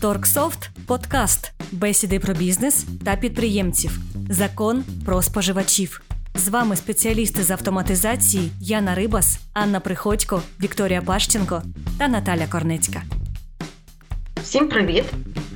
[0.00, 3.98] Торксофт подкаст, бесіди про бізнес та підприємців,
[4.30, 6.02] закон про споживачів.
[6.34, 11.62] З вами спеціалісти з автоматизації Яна Рибас, Анна Приходько, Вікторія Пащенко
[11.98, 13.02] та Наталя Корнецька.
[14.42, 15.04] Всім привіт!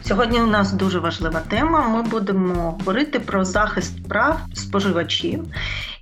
[0.05, 1.89] Сьогодні у нас дуже важлива тема.
[1.89, 5.45] Ми будемо говорити про захист прав споживачів,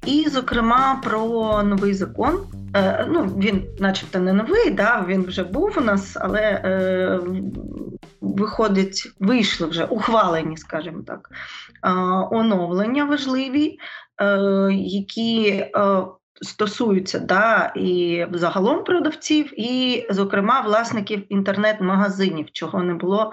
[0.07, 2.39] і, зокрема, про новий закон.
[2.77, 7.21] Е, ну, Він, начебто, не новий, да, він вже був у нас, але е,
[8.21, 11.31] виходить, вийшли вже ухвалені, скажімо так,
[11.85, 11.91] е,
[12.31, 13.79] оновлення важливі,
[14.23, 14.39] е,
[14.73, 15.49] які.
[15.49, 16.03] Е,
[16.43, 23.33] Стосуються да, і загалом продавців, і, зокрема, власників інтернет-магазинів, чого не було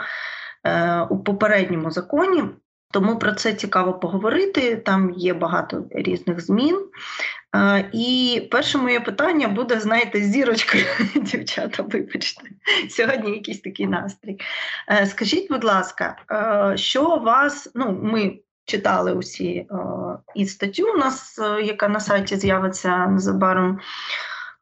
[1.09, 2.43] у попередньому законі.
[2.91, 4.75] Тому про це цікаво поговорити.
[4.75, 6.85] Там є багато різних змін.
[7.57, 10.83] Е, і перше моє питання буде, знаєте, зірочкою,
[11.15, 12.41] дівчата, вибачте,
[12.89, 14.39] сьогодні якийсь такий настрій.
[14.89, 16.15] Е, скажіть, будь ласка,
[16.75, 19.67] що вас, ну, ми читали усі
[20.35, 23.79] і статтю у нас, яка на сайті з'явиться незабаром,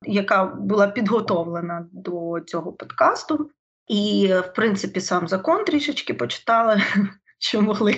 [0.01, 3.51] яка була підготовлена до цього подкасту.
[3.87, 6.81] І, в принципі, сам закон трішечки почитали,
[7.39, 7.95] що могли.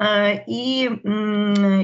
[0.00, 0.90] Е, і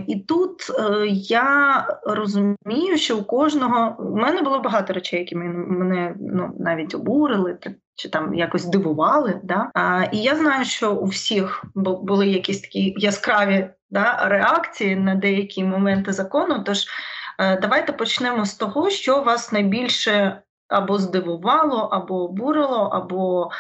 [0.06, 6.14] і тут е, я розумію, що у кожного у мене було багато речей, які мене
[6.20, 7.58] ну, навіть обурили
[7.94, 9.40] чи там якось дивували.
[9.42, 9.70] Да?
[10.12, 16.12] І я знаю, що у всіх були якісь такі яскраві да, реакції на деякі моменти
[16.12, 16.62] закону.
[16.66, 16.86] Тож
[17.38, 23.50] е, давайте почнемо з того, що вас найбільше або здивувало, або обурило, або,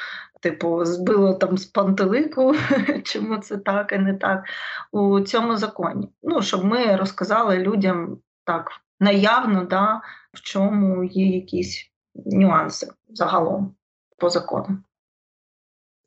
[0.40, 2.54] типу, збило там з пантелику,
[3.04, 4.44] чому це так і не так
[4.92, 6.08] у цьому законі.
[6.22, 10.00] Ну, щоб ми розказали людям так наявно, да,
[10.32, 13.74] в чому є якісь нюанси загалом
[14.18, 14.78] по закону.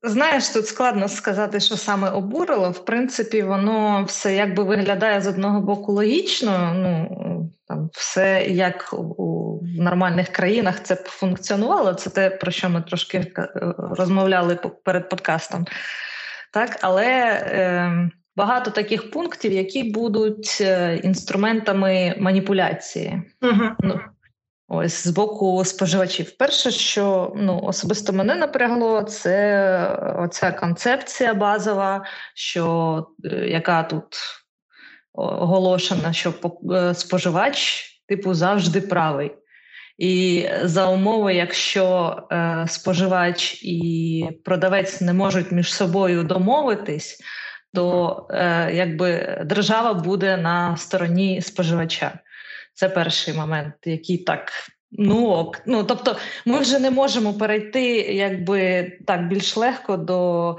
[0.04, 2.72] Знаєш, тут складно сказати, що саме обурило.
[2.72, 6.74] В принципі, воно все якби виглядає з одного боку логічно.
[6.76, 9.41] Ну там все як у
[9.78, 11.94] нормальних країнах це функціонувало.
[11.94, 15.66] Це те, про що ми трошки е, розмовляли перед подкастом.
[16.54, 23.22] Так, але е, багато таких пунктів, які будуть е, інструментами маніпуляції.
[23.42, 23.64] Угу.
[23.80, 24.00] Ну,
[24.74, 26.38] Ось з боку споживачів.
[26.38, 32.06] Перше, що ну особисто мене напрягло, це оця концепція базова,
[32.36, 34.16] що е, яка тут
[35.14, 36.34] оголошена, що
[36.74, 39.32] е, споживач, типу, завжди правий.
[40.02, 47.20] І за умови, якщо е, споживач і продавець не можуть між собою домовитись,
[47.74, 52.20] то е, якби держава буде на стороні споживача.
[52.74, 54.52] Це перший момент, який так.
[54.92, 55.62] Ну ок.
[55.66, 60.58] Ну тобто, ми вже не можемо перейти, якби так більш легко до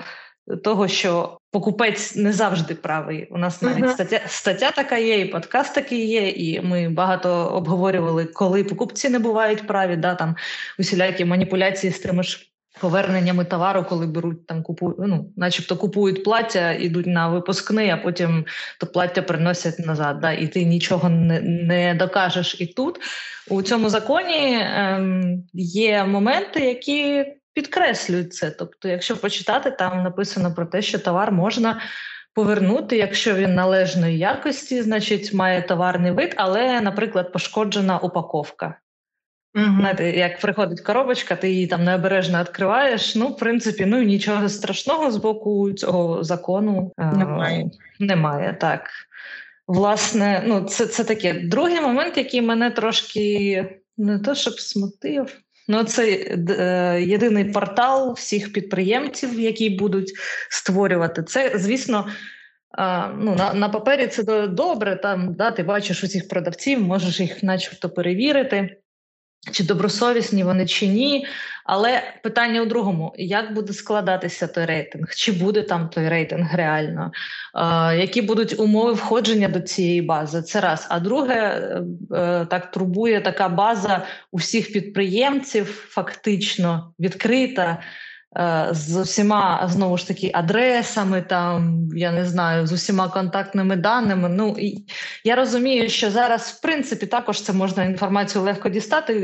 [0.64, 3.28] того, що покупець не завжди правий.
[3.30, 3.92] У нас навіть uh-huh.
[3.92, 9.18] стаття стаття така є, і подкаст такий є, і ми багато обговорювали, коли покупці не
[9.18, 10.36] бувають праві, да там
[10.78, 12.48] усілякі маніпуляції з тими ж.
[12.80, 18.44] Поверненнями товару, коли беруть там купують, ну, начебто купують плаття, ідуть на випускний, а потім
[18.80, 20.20] то плаття приносять назад.
[20.20, 22.60] Да, І ти нічого не не докажеш.
[22.60, 23.00] І тут
[23.48, 27.24] у цьому законі ем, є моменти, які
[27.54, 28.50] підкреслюють це.
[28.50, 31.80] Тобто, якщо почитати, там написано про те, що товар можна
[32.34, 38.78] повернути, якщо він належної якості, значить має товарний вид, але, наприклад, пошкоджена упаковка.
[39.54, 39.64] Угу.
[39.78, 43.14] Знаєте, як приходить коробочка, ти її там необережно відкриваєш.
[43.14, 47.70] Ну, в принципі, ну нічого страшного з боку цього закону немає.
[48.00, 48.91] Немає, так.
[49.66, 51.32] Власне, ну це це таке.
[51.32, 53.64] Другий момент, який мене трошки
[53.96, 56.12] не то щоб смутив, Ну, це
[56.48, 60.12] е, єдиний портал всіх підприємців, які будуть
[60.50, 61.52] створювати це.
[61.54, 62.06] Звісно,
[62.78, 64.96] е, ну, на на папері це добре.
[64.96, 68.81] Там да, ти бачиш усіх продавців, можеш їх, начебто, перевірити.
[69.50, 71.26] Чи добросовісні вони чи ні,
[71.64, 75.15] але питання у другому: як буде складатися той рейтинг?
[75.15, 77.12] Чи буде там той рейтинг реально?
[77.54, 80.42] Е, які будуть умови входження до цієї бази?
[80.42, 80.86] Це раз.
[80.91, 81.34] А друге,
[82.15, 87.78] е, так турбує така база усіх підприємців, фактично відкрита.
[88.38, 94.28] Е, з усіма знову ж таки адресами, там я не знаю, з усіма контактними даними.
[94.28, 94.86] Ну і
[95.24, 99.14] я розумію, що зараз, в принципі, також це можна інформацію легко дістати.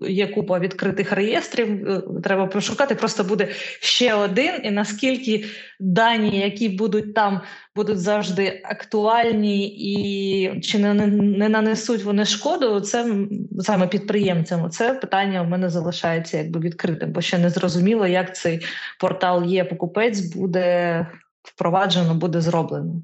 [0.00, 1.88] Є купа відкритих реєстрів.
[1.88, 2.94] Е, треба пошукати.
[2.94, 3.48] Просто буде
[3.80, 5.44] ще один, і наскільки
[5.80, 7.40] дані, які будуть там
[7.78, 13.16] будуть завжди актуальні і чи не, не нанесуть вони шкоду, це
[13.60, 14.70] саме підприємцям.
[14.70, 18.66] Це питання у мене залишається якби відкритим, бо ще не зрозуміло, як цей
[19.00, 21.06] портал є покупець буде
[21.42, 23.02] впроваджено, буде зроблено.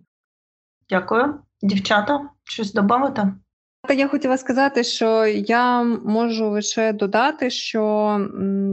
[0.91, 2.21] Дякую, дівчата.
[2.45, 3.33] Щось додати?
[3.89, 8.19] Та я хотіла сказати, що я можу лише додати, що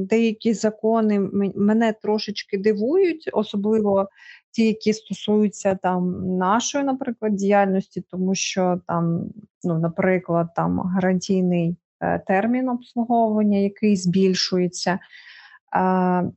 [0.10, 1.20] деякі закони
[1.56, 4.10] мене трошечки дивують, особливо
[4.52, 9.30] ті, які стосуються там нашої, наприклад, діяльності, тому що там,
[9.64, 15.00] ну, наприклад, там гарантійний е, термін обслуговування, який збільшується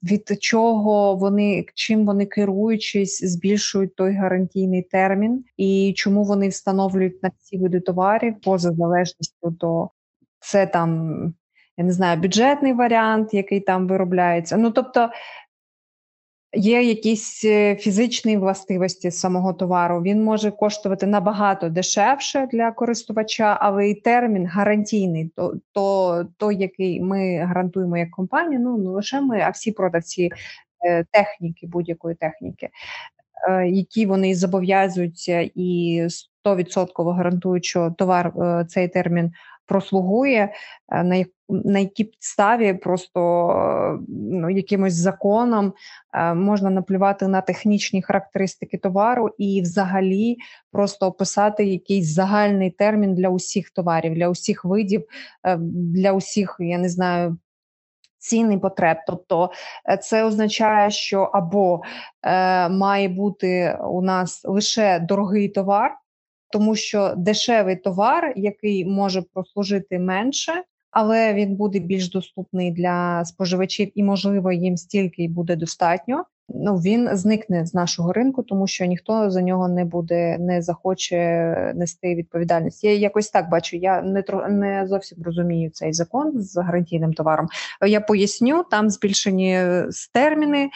[0.02, 7.30] від чого вони чим вони керуючись, збільшують той гарантійний термін, і чому вони встановлюють на
[7.38, 9.88] ці види товарів поза залежністю до
[10.40, 11.34] це там.
[11.76, 14.56] Я не знаю, бюджетний варіант, який там виробляється.
[14.56, 15.10] Ну тобто
[16.56, 20.02] є якісь е, фізичні властивості самого товару.
[20.02, 27.00] Він може коштувати набагато дешевше для користувача, але і термін гарантійний, то, то той, який
[27.00, 30.30] ми гарантуємо як компанія, ну не лише ми, а всі продавці
[30.86, 32.68] е, техніки, будь-якої техніки,
[33.48, 36.00] е, які вони зобов'язуються і
[36.44, 38.32] 100% гарантують, що товар
[38.68, 39.32] цей термін
[39.66, 40.52] прослугує,
[40.92, 45.72] е, на на якій підставі просто ну, якимось законом
[46.14, 50.36] е, можна наплювати на технічні характеристики товару і взагалі
[50.72, 55.04] просто описати якийсь загальний термін для усіх товарів, для усіх видів,
[55.46, 55.56] е,
[55.94, 57.38] для усіх, я не знаю.
[58.18, 59.50] Цін потреб, тобто
[60.02, 61.82] це означає, що або
[62.22, 65.96] е, має бути у нас лише дорогий товар,
[66.54, 70.52] тому що дешевий товар, який може прослужити менше,
[70.90, 76.24] але він буде більш доступний для споживачів, і, можливо, їм стільки й буде достатньо.
[76.48, 81.18] Ну він зникне з нашого ринку, тому що ніхто за нього не буде, не захоче
[81.76, 82.84] нести відповідальність.
[82.84, 83.76] Я якось так бачу.
[83.76, 87.48] Я не не зовсім розумію цей закон з гарантійним товаром.
[87.86, 89.60] Я поясню, там збільшені
[90.12, 90.70] терміни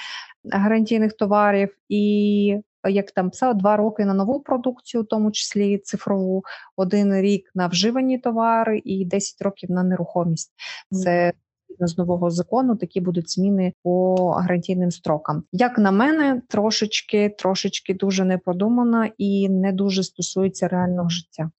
[0.45, 6.43] гарантійних товарів, і як там писав, два роки на нову продукцію, в тому числі цифрову,
[6.77, 10.53] один рік на вживані товари і 10 років на нерухомість.
[10.91, 11.33] Це
[11.81, 15.45] з нового закону такі будуть зміни по гарантійним строкам.
[15.53, 21.51] Як на мене, трошечки, трошечки дуже не продумано і не дуже стосується реального життя.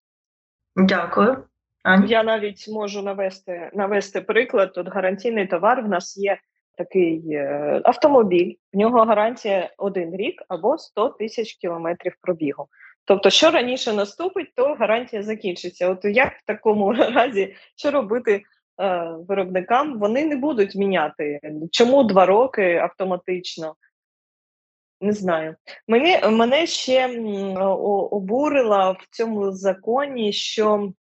[0.75, 1.43] Дякую.
[1.83, 2.05] Аня?
[2.05, 4.73] Я навіть можу навести навести приклад.
[4.73, 6.37] Тут гарантійний товар в нас є
[6.79, 12.67] такий е, автомобіль, в нього гарантія один рік або 100 тисяч кілометрів пробігу.
[13.05, 15.89] Тобто, що раніше наступить, то гарантія закінчиться.
[15.89, 18.43] От як в такому разі що робити
[18.81, 19.99] е, виробникам?
[19.99, 21.39] Вони не будуть міняти.
[21.71, 23.75] Чому два роки автоматично?
[25.01, 25.55] Не знаю.
[25.87, 27.07] Мені, Мене ще
[28.11, 30.91] обурило в цьому законі, що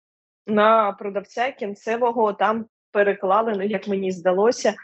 [0.46, 4.74] на продавця кінцевого там переклали, ну як мені здалося,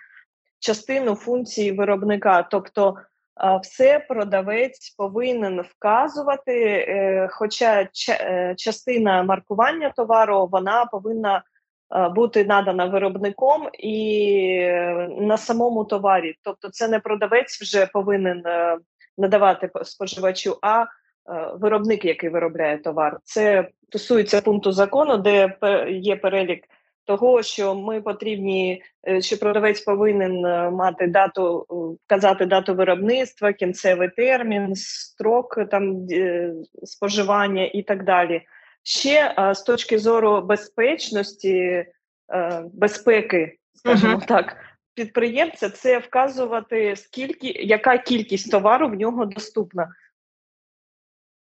[0.65, 2.43] частину функції виробника.
[2.43, 2.97] Тобто
[3.63, 11.43] все продавець повинен вказувати, е, хоча е, частина маркування товару вона повинна
[12.15, 14.69] бути надана виробником і
[15.09, 16.35] на самому товарі.
[16.43, 18.79] Тобто, це не продавець вже повинен е,
[19.19, 20.85] надавати споживачу, а
[21.55, 23.19] виробник, який виробляє товар.
[23.25, 25.57] Це стосується пункту закону, де
[25.89, 26.65] є перелік
[27.07, 31.75] того, що ми потрібні, е, що продавець повинен е, мати дату, е,
[32.07, 36.07] вказати дату виробництва, кінцевий термін, строк там
[36.85, 38.43] споживання і так далі.
[38.83, 41.87] Ще з точки зору безпечності,
[42.73, 44.27] безпеки, скажімо uh-huh.
[44.27, 44.57] так,
[44.95, 49.89] підприємця це вказувати скільки, яка кількість товару в нього доступна.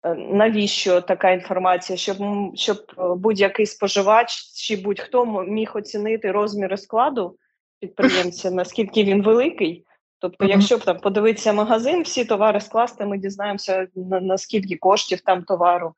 [0.03, 2.17] Е, навіщо така інформація, щоб
[2.55, 7.38] щоб е, будь-який споживач чи будь-хто міг оцінити розміри складу
[7.79, 9.86] підприємця, наскільки він великий?
[10.20, 14.36] Тобто, якщо б там подивитися магазин, всі товари скласти, ми дізнаємося на, на
[14.79, 15.93] коштів там товару.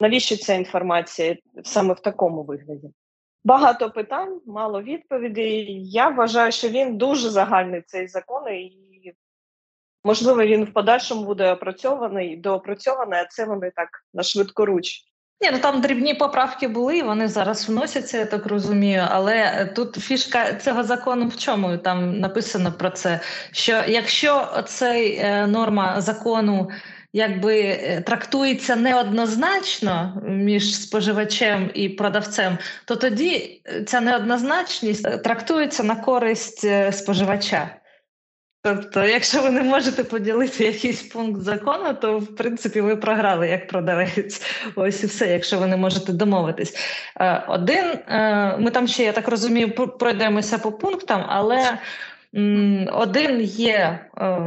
[0.00, 2.90] Навіщо ця інформація саме в такому вигляді?
[3.44, 5.90] Багато питань, мало відповідей.
[5.90, 8.89] Я вважаю, що він дуже загальний цей закон, і
[10.04, 15.04] Можливо, він в подальшому буде опрацьований, доопрацьований, а це вони так на швидкоруч.
[15.42, 19.06] Ні, ну там дрібні поправки були, вони зараз вносяться, я так розумію.
[19.10, 23.20] Але тут фішка цього закону в чому там написано про це?
[23.52, 26.70] Що якщо цей е, норма закону
[27.12, 36.64] якби е, трактується неоднозначно між споживачем і продавцем, то тоді ця неоднозначність трактується на користь
[36.64, 37.79] е, споживача.
[38.62, 43.68] Тобто, якщо ви не можете поділити якийсь пункт закону, то в принципі ви програли як
[43.68, 44.42] продавець.
[44.76, 46.74] Ось і все, якщо ви не можете домовитись.
[47.20, 51.78] Е, один е, ми там ще, я так розумію, пройдемося по пунктам, але
[52.92, 54.38] один є е,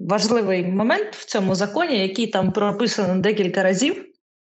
[0.00, 4.04] важливий момент в цьому законі, який там прописано декілька разів,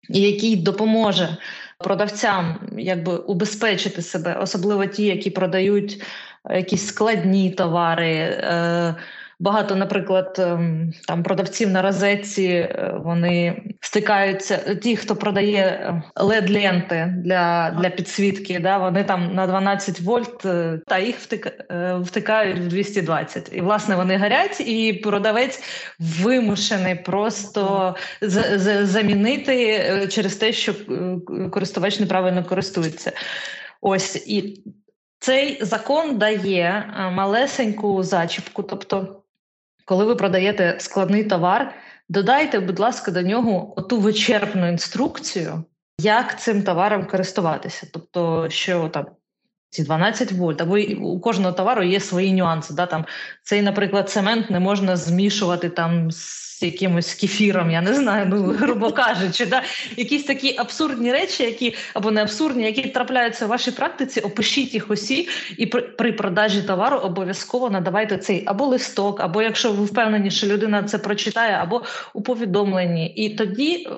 [0.08, 1.36] і який допоможе
[1.78, 6.02] продавцям якби убезпечити себе, особливо ті, які продають
[6.50, 8.14] якісь складні товари.
[8.14, 8.94] Е,
[9.40, 14.74] Багато, наприклад, ем, там продавців на розетці е, вони стикаються.
[14.74, 20.80] Ті, хто продає led ленти для для підсвітки, да вони там на 12 вольт е,
[20.86, 21.16] та їх
[22.00, 23.50] втикають в 220.
[23.52, 25.62] І власне вони горять, і продавець
[25.98, 27.94] вимушений просто
[28.82, 30.74] замінити через те, що
[31.50, 33.12] користувач неправильно користується.
[33.80, 34.62] Ось і
[35.18, 39.22] цей закон дає малесеньку зачіпку, тобто
[39.84, 41.74] коли ви продаєте складний товар,
[42.08, 45.64] додайте, будь ласка, до нього оту вичерпну інструкцію,
[46.00, 47.86] як цим товаром користуватися.
[47.92, 49.06] Тобто, що там
[49.70, 52.74] ці 12 вольт, або у кожного товару є свої нюанси.
[52.74, 52.86] Да?
[52.86, 53.04] Там
[53.42, 58.92] Цей, наприклад, цемент не можна змішувати там з якимось кефіром, я не знаю, ну грубо
[58.92, 59.62] кажучи, да?
[59.96, 64.90] якісь такі абсурдні речі, які або не абсурдні, які трапляються в вашій практиці, опишіть їх
[64.90, 70.30] усі, і при, при продажі товару обов'язково надавайте цей або листок, або якщо ви впевнені,
[70.30, 71.82] що людина це прочитає, або
[72.14, 73.06] у повідомленні.
[73.06, 73.88] І тоді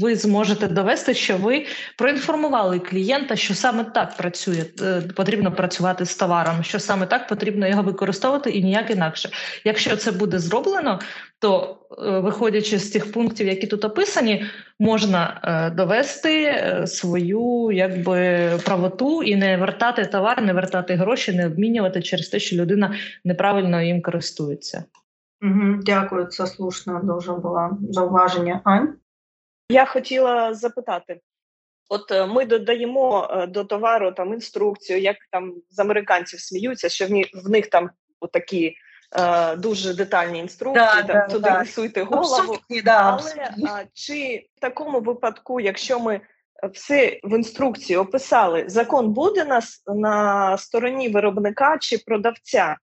[0.00, 4.64] ви зможете довести, що ви проінформували клієнта, що саме так працює.
[4.82, 9.30] Е, потрібно працювати з товаром, що саме так потрібно його використовувати і ніяк інакше.
[9.64, 11.00] Якщо це буде зроблено,
[11.38, 14.44] то е, виходячи з тих пунктів, які тут описані,
[14.78, 21.46] можна е, довести е, свою якби правоту і не вертати товар, не вертати гроші, не
[21.46, 24.84] обмінювати через те, що людина неправильно їм користується.
[25.42, 28.60] Угу, Дякую, це слушно дуже було зауваження.
[28.64, 28.94] Ань?
[29.70, 31.20] Я хотіла запитати,
[31.88, 37.26] От ми додаємо до товару там інструкцію, як там з американців сміються, що в них
[37.34, 37.90] в них там
[38.32, 38.76] такі
[39.56, 41.58] дуже детальні інструкції, да, там да, туди да.
[41.58, 42.58] несуйте голову.
[42.86, 46.20] Але а, чи в такому випадку, якщо ми
[46.72, 52.76] все в інструкції описали, закон буде на, на стороні виробника чи продавця?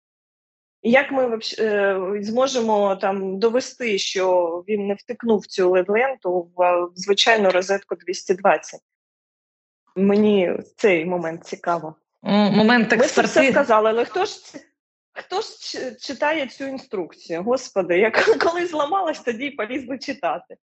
[0.86, 7.96] Як ми е, зможемо там довести, що він не втикнув цю лед-ленту в звичайну розетку
[7.96, 8.80] 220?
[9.96, 11.96] Мені цей момент цікаво.
[12.24, 13.22] Момент експерти...
[13.22, 14.36] Ми це все сказали, але хто ж
[15.14, 17.44] хто ж читає цю інструкцію?
[17.44, 20.56] Господи, я коли зламалась, тоді полізли читати.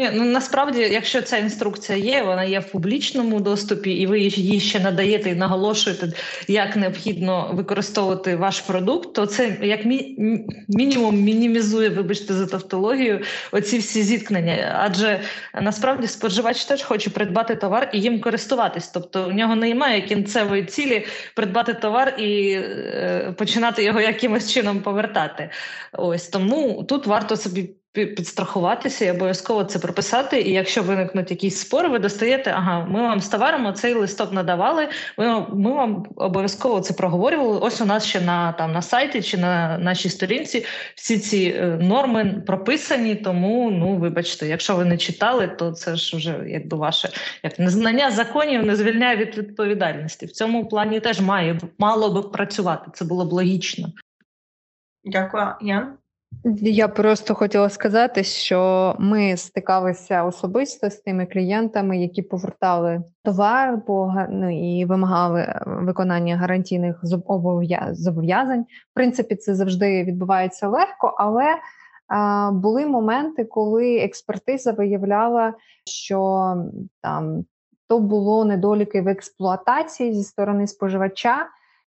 [0.00, 4.60] Ні, ну насправді, якщо ця інструкція є, вона є в публічному доступі, і ви її
[4.60, 6.12] ще надаєте і наголошуєте,
[6.48, 10.14] як необхідно використовувати ваш продукт, то це як мі-
[10.68, 13.20] мінімум мінімізує, вибачте, за тавтологію,
[13.52, 14.80] оці всі зіткнення.
[14.82, 15.20] Адже
[15.62, 18.88] насправді споживач теж хоче придбати товар і їм користуватись.
[18.88, 25.50] Тобто у нього немає кінцевої цілі придбати товар і е, починати його якимось чином повертати.
[25.92, 30.40] Ось тому тут варто собі підстрахуватися і обов'язково це прописати.
[30.40, 34.88] І якщо виникнуть якісь спори, ви достаєте, ага, ми вам з товаром цей листок надавали.
[35.18, 37.58] Ми ми вам обов'язково це проговорювали.
[37.58, 41.66] Ось у нас ще на там на сайті чи на нашій сторінці всі ці е,
[41.66, 43.14] норми прописані.
[43.14, 47.08] Тому ну вибачте, якщо ви не читали, то це ж вже якби ваше
[47.42, 50.26] як незнання законів не звільняє від відповідальності.
[50.26, 52.90] В цьому плані теж має мало би працювати.
[52.94, 53.92] Це було б логічно.
[55.04, 55.96] Дякую, Ян.
[56.60, 63.82] Я просто хотіла сказати, що ми стикалися особисто з тими клієнтами, які повертали товар
[64.30, 67.00] ну, і вимагали виконання гарантійних
[67.92, 68.62] зобов'язань.
[68.62, 71.44] В принципі, це завжди відбувається легко, але
[72.08, 75.54] а, були моменти, коли експертиза виявляла,
[75.84, 76.54] що
[77.02, 77.44] там
[77.88, 81.46] то було недоліки в експлуатації зі сторони споживача,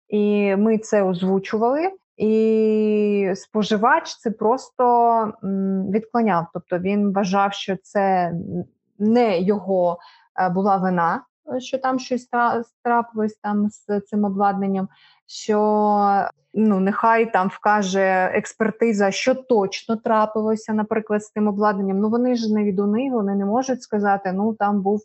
[0.09, 1.91] і ми це озвучували.
[2.19, 5.33] І споживач це просто
[5.93, 6.47] відклоняв.
[6.53, 8.33] Тобто він вважав, що це
[8.99, 9.99] не його
[10.41, 11.23] е, була вина,
[11.59, 12.29] що там щось
[12.85, 14.89] трапилось там з цим обладнанням.
[15.27, 21.99] що ну нехай там вкаже експертиза, що точно трапилося, наприклад, з тим обладнанням.
[21.99, 25.01] Ну вони ж не відуни, вони не можуть сказати, ну там був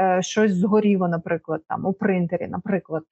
[0.00, 2.48] е, щось згоріло, наприклад, там у принтері.
[2.48, 3.02] Наприклад,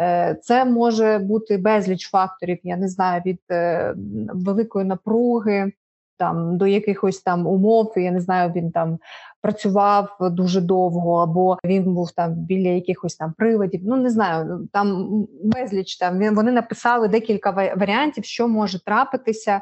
[0.00, 2.58] Е, це може бути безліч факторів.
[2.62, 3.94] Я не знаю від е,
[4.34, 5.72] великої напруги.
[6.18, 8.98] Там до якихось там умов, я не знаю, він там
[9.42, 13.80] працював дуже довго, або він був там біля якихось там приводів.
[13.84, 15.08] Ну не знаю, там
[15.44, 19.60] безліч там вони написали декілька варіантів, що може трапитися.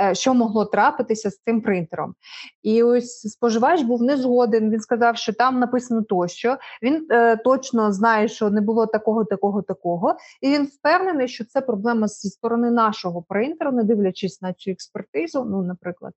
[0.00, 2.14] Е, що могло трапитися з цим принтером.
[2.62, 4.70] І ось споживач був не згоден.
[4.70, 6.56] Він сказав, що там написано тощо.
[6.82, 10.16] Він е, точно знає, що не було такого, такого, такого.
[10.40, 15.44] І він впевнений, що це проблема зі сторони нашого принтеру, не дивлячись на цю експертизу,
[15.44, 16.12] ну, наприклад.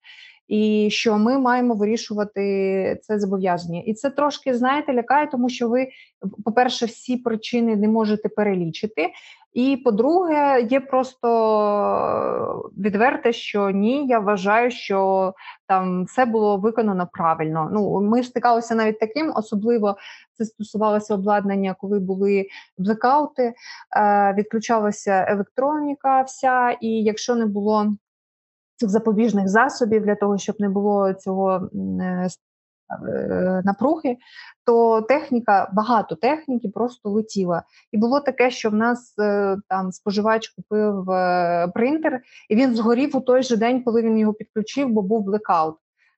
[0.48, 5.88] І що ми маємо вирішувати це зобов'язання, і це трошки знаєте лякає, тому що ви,
[6.44, 9.10] по-перше, всі причини не можете перелічити.
[9.52, 15.32] І по-друге, є просто відверте, що ні, я вважаю, що
[15.68, 17.70] там все було виконано правильно.
[17.72, 19.96] Ну ми стикалися навіть таким, особливо
[20.32, 22.46] це стосувалося обладнання, коли були
[22.78, 23.54] блекаути,
[23.96, 27.96] е, відключалася електроніка, вся, і якщо не було
[28.82, 31.68] цих запобіжних засобів для того, щоб не було цього
[32.00, 32.28] е,
[33.08, 34.16] Е, напруги,
[34.66, 37.62] то техніка, багато техніки просто летіла.
[37.92, 41.04] І було таке, що в нас е, там споживач купив
[41.74, 45.76] принтер, і він згорів у той же день, коли він його підключив, бо був блекаут.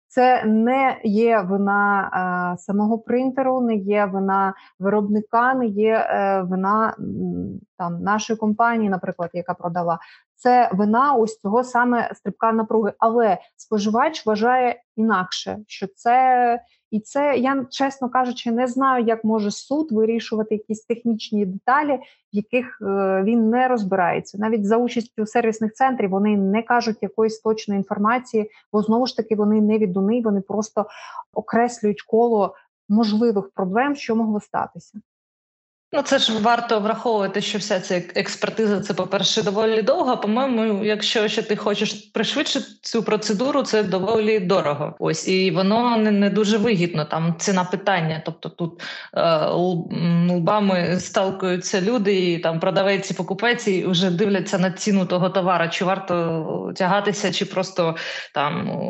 [0.09, 6.06] Це не є вина самого принтеру, не є вина виробника, не є
[6.50, 6.97] вина
[7.78, 9.99] там нашої компанії, наприклад, яка продала.
[10.37, 12.93] Це вина ось цього саме стрибка напруги.
[12.99, 16.61] Але споживач вважає інакше, що це
[16.95, 21.97] і це я чесно кажучи, не знаю, як може суд вирішувати якісь технічні деталі,
[22.33, 24.38] в яких е, він не розбирається.
[24.38, 29.37] Навіть за участю сервісних центрів вони не кажуть якоїсь точної інформації, бо знову ж таки
[29.37, 30.87] вони не відуни, вони просто
[31.33, 32.55] окреслюють коло
[32.88, 34.99] можливих проблем, що могло статися.
[35.97, 40.17] Ну, це ж варто враховувати, що вся ця експертиза це, по-перше, доволі довго.
[40.17, 44.95] По-моєму, якщо ще ти хочеш пришвидшити цю процедуру, це доволі дорого.
[44.99, 47.05] Ось і воно не не дуже вигідно.
[47.05, 48.23] Там ціна питання.
[48.25, 48.83] Тобто тут
[49.17, 49.47] е,
[50.31, 55.69] лбами сталкуються люди, і там продавець і покупець і вже дивляться на ціну того товара,
[55.69, 57.97] чи варто тягатися, чи просто
[58.35, 58.81] там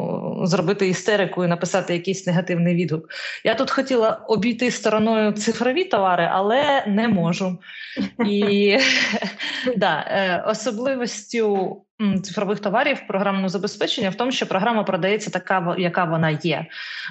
[0.43, 3.09] зробити істерику і написати якийсь негативний відгук.
[3.45, 7.59] Я тут хотіла обійти стороною цифрові товари, але не можу.
[8.27, 8.79] І
[9.77, 11.77] да, е, особливістю
[12.23, 16.67] цифрових товарів програмного забезпечення в тому, що програма продається така, яка вона є.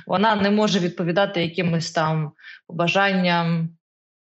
[0.08, 2.32] Вона не може відповідати якимось там
[2.68, 3.70] побажанням,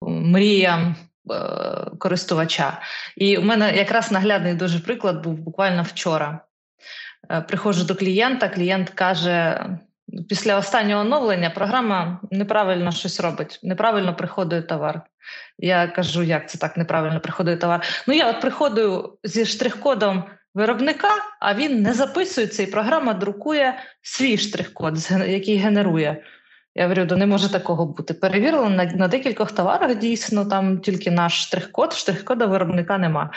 [0.02, 0.96] мріям.
[1.32, 2.82] Е, користувача.
[3.18, 6.39] І у мене якраз наглядний дуже приклад був буквально вчора.
[7.32, 9.65] Е, приходжу до клієнта, клієнт каже:
[10.30, 15.02] після останнього оновлення програма неправильно щось робить, неправильно приходить товар.
[15.60, 17.82] Я кажу, як це так неправильно приходить товар.
[18.08, 24.38] Ну, я от приходжу зі штрих-кодом виробника, а він не записується, і програма друкує свій
[24.38, 26.24] штрих-код, який генерує.
[26.76, 28.13] Я говорю, да не може такого бути.
[28.13, 33.32] Перевірили на на декількох товарах, дійсно, там тільки наш штрих-код, штрих-кода виробника нема.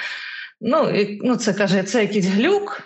[0.60, 2.82] Ну, і, ну, це каже, це якийсь глюк.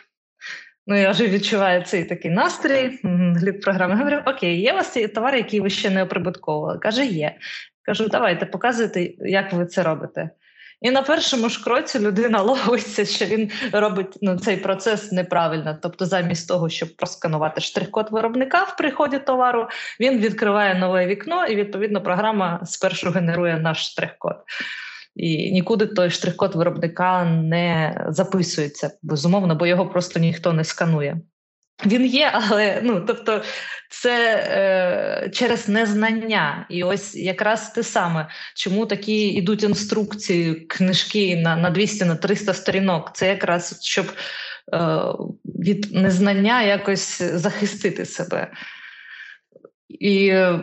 [0.87, 3.01] Ну, я вже відчуваю цей такий настрій,
[3.37, 3.97] глюк програми.
[3.97, 6.79] Говорю, окей, є у вас товари, які ви ще не оприбутковували?
[6.79, 7.37] Каже, є.
[7.83, 10.31] Кажу, давайте показуйте, як ви це робите.
[10.83, 15.79] І на першому ж кроці людина ловиться, що він робить ну, цей процес неправильно.
[15.83, 19.68] Тобто, замість того, щоб просканувати штрих-код виробника в приході товару,
[20.01, 24.37] він відкриває нове вікно, і відповідно програма спершу генерує наш штрих-код.
[25.16, 31.21] І нікуди той штрих-код виробника не записується, безумовно, бо його просто ніхто не сканує.
[31.87, 33.42] Він є, але ну тобто
[33.88, 36.66] це е, через незнання.
[36.71, 42.55] І ось якраз те саме, чому такі йдуть інструкції, книжки на на 200 на 300
[42.55, 43.11] сторінок.
[43.14, 44.12] Це якраз щоб
[44.75, 44.88] е,
[45.45, 48.51] від незнання якось захистити себе.
[49.88, 50.61] І е,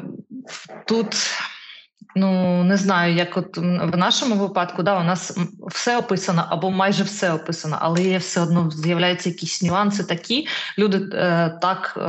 [0.87, 1.15] тут
[2.19, 7.03] Ну не знаю, як от в нашому випадку, да, у нас все описано або майже
[7.03, 10.47] все описано, але є все одно з'являються якісь нюанси такі.
[10.77, 12.01] Люди е, так е,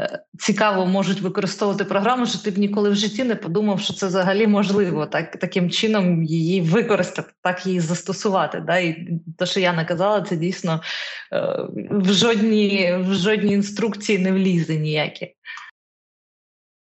[0.00, 4.06] е, цікаво можуть використовувати програму, що ти б ніколи в житті не подумав, що це
[4.06, 8.60] взагалі можливо, так таким чином її використати, так її застосувати.
[8.60, 8.78] Да?
[8.78, 10.80] І те, що я наказала, це дійсно
[11.32, 11.56] е,
[11.90, 15.34] в жодні в жодні інструкції не влізе ніякі.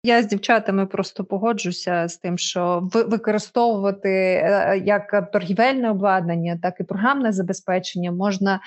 [0.04, 6.84] Я з дівчатами просто погоджуся з тим, що використовувати е, як торгівельне обладнання, так і
[6.84, 8.60] програмне забезпечення можна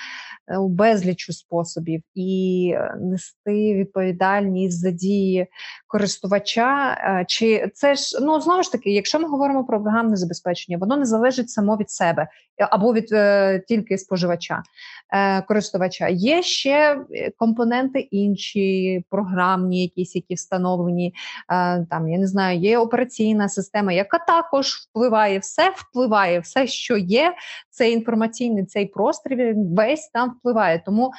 [0.58, 5.46] у безлічу способів і нести відповідальність за дії
[5.86, 6.96] користувача.
[7.28, 11.06] Чи це ж ну знову ж таки, якщо ми говоримо про програмне забезпечення, воно не
[11.06, 12.28] залежить само від себе
[12.70, 14.62] або від е, тільки споживача
[15.10, 16.08] е, користувача.
[16.08, 17.00] Є ще
[17.36, 21.14] компоненти інші, програмні, якісь які встановлені.
[21.52, 26.96] Е, там я не знаю, є операційна система, яка також впливає, все впливає, все, що
[26.96, 27.34] є,
[27.80, 30.82] цей інформаційний цей простір, весь там впливає.
[30.86, 31.12] Тому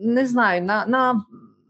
[0.00, 1.24] не знаю, на, на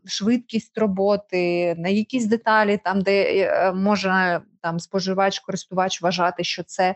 [0.05, 6.95] швидкість роботи, на якісь деталі, там де е, може там споживач, користувач вважати, що це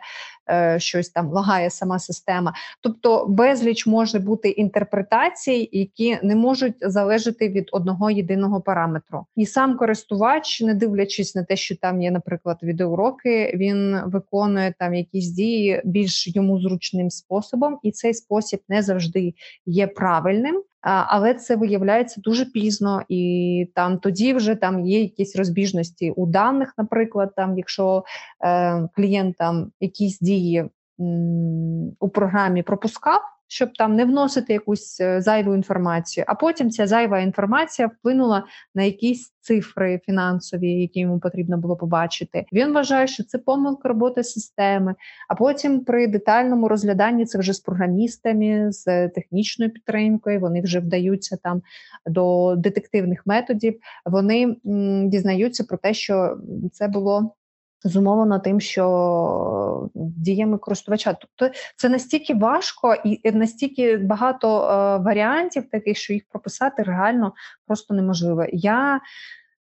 [0.50, 2.54] е, щось там лагає сама система.
[2.80, 9.26] Тобто безліч може бути інтерпретацій, які не можуть залежати від одного єдиного параметру.
[9.36, 14.94] І сам користувач, не дивлячись на те, що там є, наприклад, відеоуроки, він виконує там
[14.94, 19.34] якісь дії більш йому зручним способом, і цей спосіб не завжди
[19.66, 26.10] є правильним але це виявляється дуже пізно, і там тоді вже там є якісь розбіжності
[26.10, 28.04] у даних, наприклад, там, якщо
[28.44, 30.64] е, клієнт там якісь дії
[31.00, 36.86] м, у програмі пропускав щоб там не вносити якусь е, зайву інформацію, а потім ця
[36.86, 42.44] зайва інформація вплинула на якісь цифри фінансові, які йому потрібно було побачити.
[42.52, 44.94] Він вважає, що це помилка роботи системи.
[45.28, 50.40] А потім при детальному розгляданні це вже з програмістами, з технічною підтримкою.
[50.40, 51.62] Вони вже вдаються там
[52.06, 53.78] до детективних методів.
[54.06, 56.38] Вони м, дізнаються про те, що
[56.72, 57.34] це було
[57.84, 61.16] зумовлено тим, що діями користувача.
[61.20, 67.32] Тобто це настільки важко і настільки багато е, варіантів, таких, що їх прописати реально
[67.66, 68.44] просто неможливо.
[68.52, 69.00] Я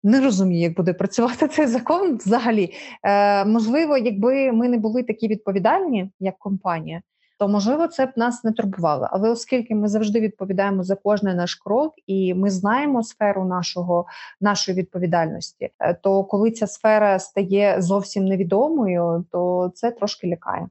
[0.04, 2.74] не розумію, як буде працювати цей закон взагалі.
[3.04, 7.02] Е, Можливо, якби ми не були такі відповідальні, як компанія
[7.38, 9.08] то можливо це б нас не турбувало.
[9.12, 14.06] Але оскільки ми завжди відповідаємо за кожний наш крок, і ми знаємо сферу нашого
[14.42, 20.68] нашої відповідальності, е, то коли ця сфера стає зовсім невідомою, то це трошки лякає.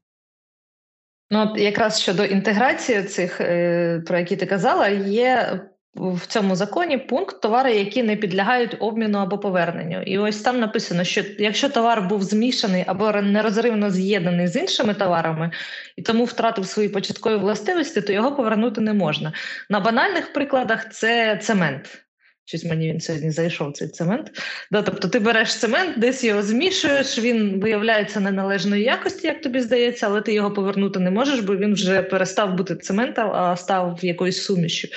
[1.30, 5.60] Ну, от якраз щодо інтеграції цих, е, про які ти казала, є
[5.94, 10.02] в цьому законі пункт товари, які не підлягають обміну або поверненню.
[10.02, 15.50] І ось там написано, що якщо товар був змішаний або нерозривно з'єднаний з іншими товарами
[15.96, 19.32] і тому втратив свої початкові властивості, то його повернути не можна.
[19.70, 22.04] На банальних прикладах це цемент.
[22.52, 24.30] Щось мені він сьогодні зайшов цей цемент.
[24.70, 30.06] Да, Тобто ти береш цемент, десь його змішуєш, він виявляється неналежної якості, як тобі здається,
[30.06, 34.44] але ти його повернути не можеш, бо він вже перестав бути цементом, а став якоюсь
[34.44, 34.88] сумішю.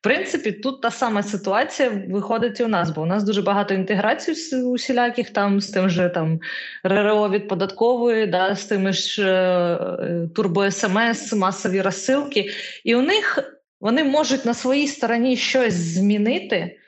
[0.00, 3.74] В принципі, тут та сама ситуація виходить і у нас, бо у нас дуже багато
[3.74, 6.40] інтеграцій усіляких там з тим же там
[6.84, 12.50] РРО від податкової, да, з тими ж е, турбо-СМС, масові розсилки.
[12.84, 13.38] І у них
[13.80, 16.78] вони можуть на своїй стороні щось змінити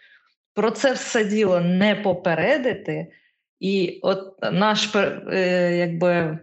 [0.54, 3.12] про це все діло не попередити,
[3.60, 6.38] і от наш е, якби.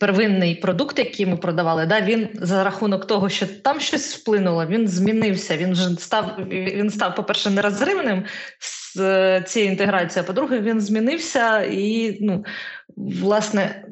[0.00, 4.88] Первинний продукт, який ми продавали, да, він за рахунок того, що там щось вплинуло, він
[4.88, 5.56] змінився.
[5.56, 8.24] Він вже став, він став, по-перше, нерозривним
[8.60, 10.22] з е, цієї інтеграції.
[10.22, 12.44] а По-друге, він змінився, і ну,
[12.96, 13.84] власне,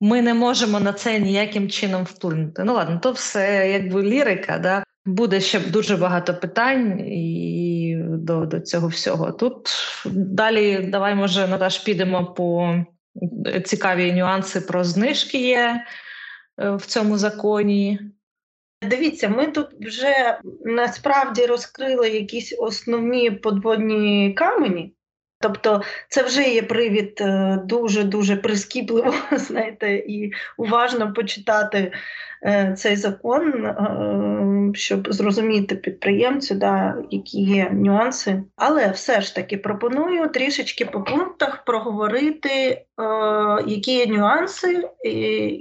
[0.00, 2.64] ми не можемо на це ніяким чином вплинути.
[2.64, 4.58] Ну ладно, то все якби лірика.
[4.58, 4.84] Да?
[5.08, 9.32] Буде ще дуже багато питань і до до цього всього.
[9.32, 9.68] Тут
[10.14, 12.74] далі давай, може, Наташ, підемо по
[13.64, 15.84] цікаві нюанси про знижки є
[16.60, 18.00] е, в цьому законі.
[18.82, 24.94] Дивіться, ми тут вже насправді розкрили якісь основні подводні камені.
[25.40, 27.22] Тобто це вже є привід
[27.64, 31.92] дуже дуже прискіпливо, знаєте, і уважно почитати
[32.42, 38.42] Е, цей закон, е, щоб зрозуміти підприємцю, да, які є нюанси.
[38.56, 42.84] Але все ж таки пропоную трішечки по пунктах проговорити, е,
[43.66, 44.88] які є нюанси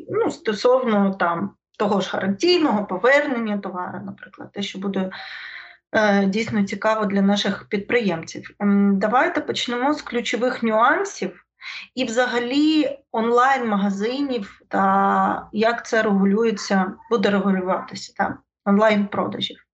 [0.09, 5.09] ну, стосовно там того ж гарантійного повернення товару, наприклад, те, що буде.
[6.25, 8.49] Дійсно цікаво для наших підприємців.
[8.93, 11.43] Давайте почнемо з ключових нюансів,
[11.95, 19.66] і, взагалі, онлайн-магазинів та як це регулюється, буде регулюватися там онлайн-продажів.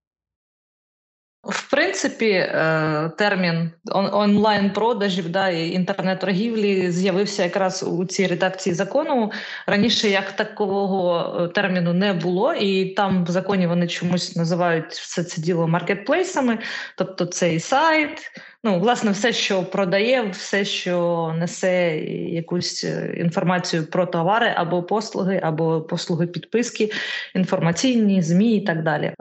[1.43, 9.32] В принципі, е, термін онлайн-продажів да, і інтернет-торгівлі з'явився якраз у цій редакції закону.
[9.67, 15.23] Раніше як такового е, терміну не було, і там в законі вони чомусь називають все
[15.23, 16.60] це діло маркетплейсами,
[16.97, 18.32] тобто цей сайт
[18.63, 21.97] ну, власне, все, що продає, все, що несе
[22.30, 26.91] якусь е, інформацію про товари або послуги, або послуги підписки,
[27.36, 29.13] інформаційні, змі і так далі.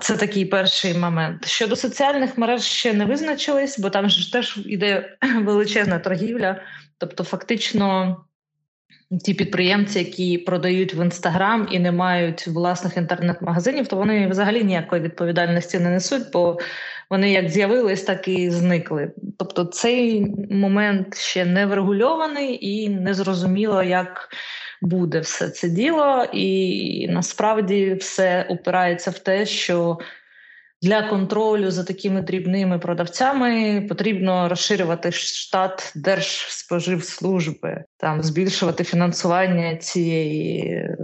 [0.00, 1.46] Це такий перший момент.
[1.46, 6.60] Щодо соціальних мереж ще не визначились, бо там ж теж іде величезна торгівля,
[6.98, 8.16] тобто, фактично.
[9.24, 15.02] Ті підприємці, які продають в інстаграм і не мають власних інтернет-магазинів, то вони взагалі ніякої
[15.02, 16.58] відповідальності не несуть, бо
[17.10, 19.12] вони як з'явились, так і зникли.
[19.38, 24.28] Тобто цей момент ще не врегульований і не зрозуміло, як
[24.82, 29.98] буде все це діло, і насправді все опирається в те, що
[30.86, 40.96] для контролю за такими дрібними продавцями потрібно розширювати штат Держспоживслужби, там збільшувати фінансування цієї е,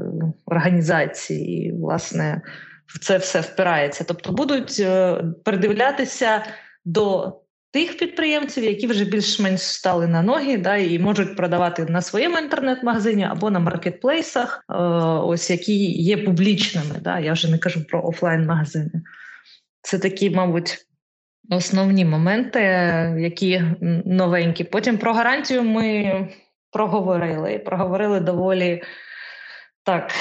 [0.46, 1.72] організації.
[1.72, 2.42] Власне,
[2.86, 4.04] в це все впирається.
[4.08, 6.42] Тобто будуть е, передивлятися
[6.84, 7.32] до
[7.70, 13.24] тих підприємців, які вже більш-менш стали на ноги, да, і можуть продавати на своєму інтернет-магазині
[13.24, 14.74] або на маркетплейсах, е,
[15.24, 16.94] ось які є публічними.
[17.00, 19.02] Да, Я вже не кажу про офлайн-магазини.
[19.82, 20.78] Це такі, мабуть,
[21.50, 22.60] основні моменти,
[23.18, 23.62] які
[24.04, 24.64] новенькі.
[24.64, 26.28] Потім про гарантію ми
[26.70, 27.58] проговорили.
[27.58, 28.82] Проговорили доволі
[29.84, 30.12] так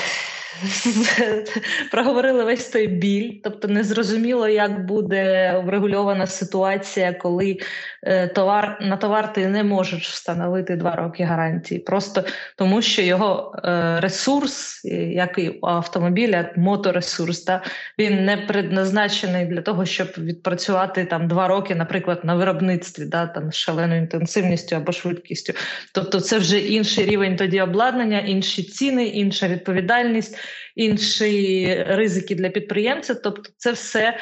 [1.91, 7.57] проговорили весь той біль, тобто незрозуміло, як буде врегульована ситуація, коли
[8.03, 12.23] е, товар на товар ти не можеш встановити два роки гарантії, просто
[12.55, 17.63] тому що його е, ресурс, як і у автомобіля, моторесурс, та,
[17.99, 23.51] він не предназначений для того, щоб відпрацювати там два роки, наприклад, на виробництві, да, там
[23.51, 25.53] шаленою інтенсивністю або швидкістю.
[25.93, 30.37] Тобто, це вже інший рівень тоді обладнання, інші ціни, інша відповідальність
[30.75, 33.13] інші ризики для підприємця.
[33.15, 34.17] Тобто, це все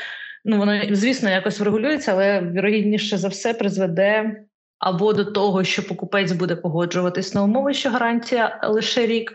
[0.45, 4.41] ну воно звісно якось врегулюється, але вірогідніше за все призведе.
[4.79, 9.33] Або до того, що покупець буде погоджуватись на умови, що гарантія лише рік,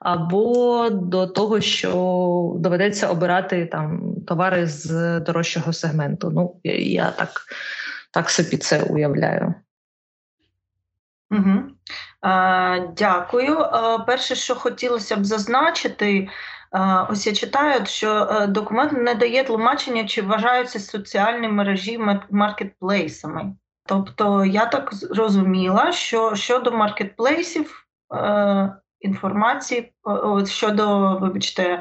[0.00, 6.30] або до того, що доведеться обирати там товари з дорожчого сегменту.
[6.30, 7.42] Ну я, так
[8.10, 9.54] так собі це уявляю.
[11.30, 11.73] Угу.
[12.96, 13.58] Дякую.
[14.06, 16.28] Перше, що хотілося б зазначити,
[17.08, 21.98] ось я читаю, що е, документ не дає тлумачення, чи вважаються соціальні мережі
[22.30, 23.54] маркетплейсами.
[23.86, 29.92] Тобто я так зрозуміла, що щодо маркетплейсів е, інформації
[30.46, 31.80] щодо, вибачте,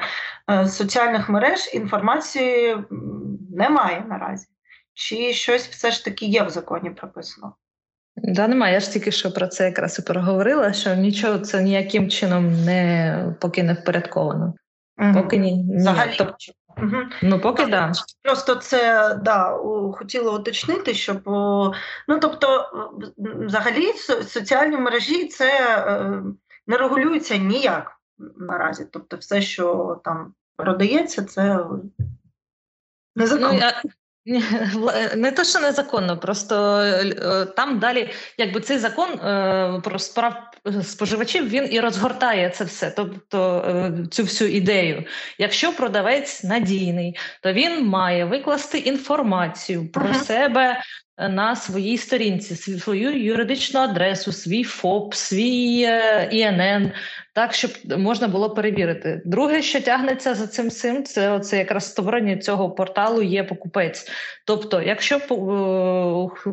[0.52, 2.78] е, соціальних мереж інформації
[3.52, 4.48] немає наразі.
[4.94, 7.56] Чи щось все ж таки є в законі прописано?
[8.16, 8.74] Да, немає.
[8.74, 13.36] Я ж тільки що про це якраз і переговорила, що нічого це ніяким чином не
[13.40, 14.54] поки не впорядковано.
[14.98, 15.14] Угу.
[15.14, 15.56] Поки ні.
[15.56, 15.76] ні.
[15.78, 16.16] Взагалі.
[16.18, 16.36] Тобто,
[16.78, 16.98] угу.
[17.22, 17.92] Ну, поки да.
[18.24, 19.58] Просто це да,
[19.94, 21.22] хотіла уточнити, щоб
[22.08, 22.70] ну тобто,
[23.18, 23.94] взагалі,
[24.28, 26.24] соціальні мережі це е,
[26.68, 27.92] не регулюється ніяк
[28.38, 28.88] наразі.
[28.92, 31.66] Тобто, все, що там продається, це
[33.16, 33.54] незаконно.
[33.54, 33.82] Ну, я...
[35.16, 40.34] Не то, що незаконно, просто е, там далі, якби цей закон е, про справ
[40.84, 45.04] споживачів він і розгортає це все, тобто е, цю всю ідею.
[45.38, 50.24] Якщо продавець надійний, то він має викласти інформацію про ага.
[50.24, 50.82] себе
[51.30, 55.90] на своїй сторінці, свою юридичну адресу, свій ФОП, свій
[56.32, 56.92] ІНН,
[57.34, 59.22] так, щоб можна було перевірити.
[59.26, 64.08] Друге, що тягнеться за цим цим, це оце якраз створення цього порталу є покупець.
[64.46, 65.20] Тобто, якщо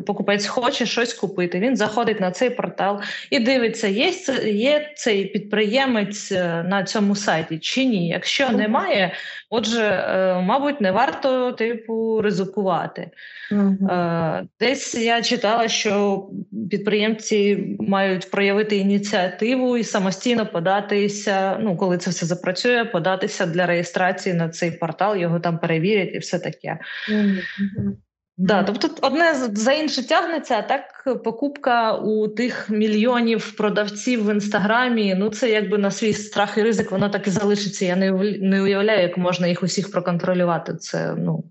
[0.05, 4.11] покупець хоче щось купити, він заходить на цей портал і дивиться, є
[4.45, 8.07] є цей підприємець е, на цьому сайті чи ні.
[8.07, 9.13] Якщо немає,
[9.49, 13.09] отже, е, мабуть, не варто типу ризикувати.
[13.51, 14.47] Mm-hmm.
[14.59, 16.25] Десь я читала, що
[16.69, 21.57] підприємці мають проявити ініціативу і самостійно податися.
[21.61, 26.17] Ну, коли це все запрацює, податися для реєстрації на цей портал, його там перевірять і
[26.17, 26.79] все таке.
[27.11, 27.91] Mm-hmm.
[28.37, 35.15] Да, тобто одне за інше тягнеться, а так покупка у тих мільйонів продавців в інстаграмі.
[35.15, 37.85] Ну це якби на свій страх і ризик, воно так і залишиться.
[37.85, 40.75] Я не уявляю, як можна їх усіх проконтролювати.
[40.75, 41.43] Це ну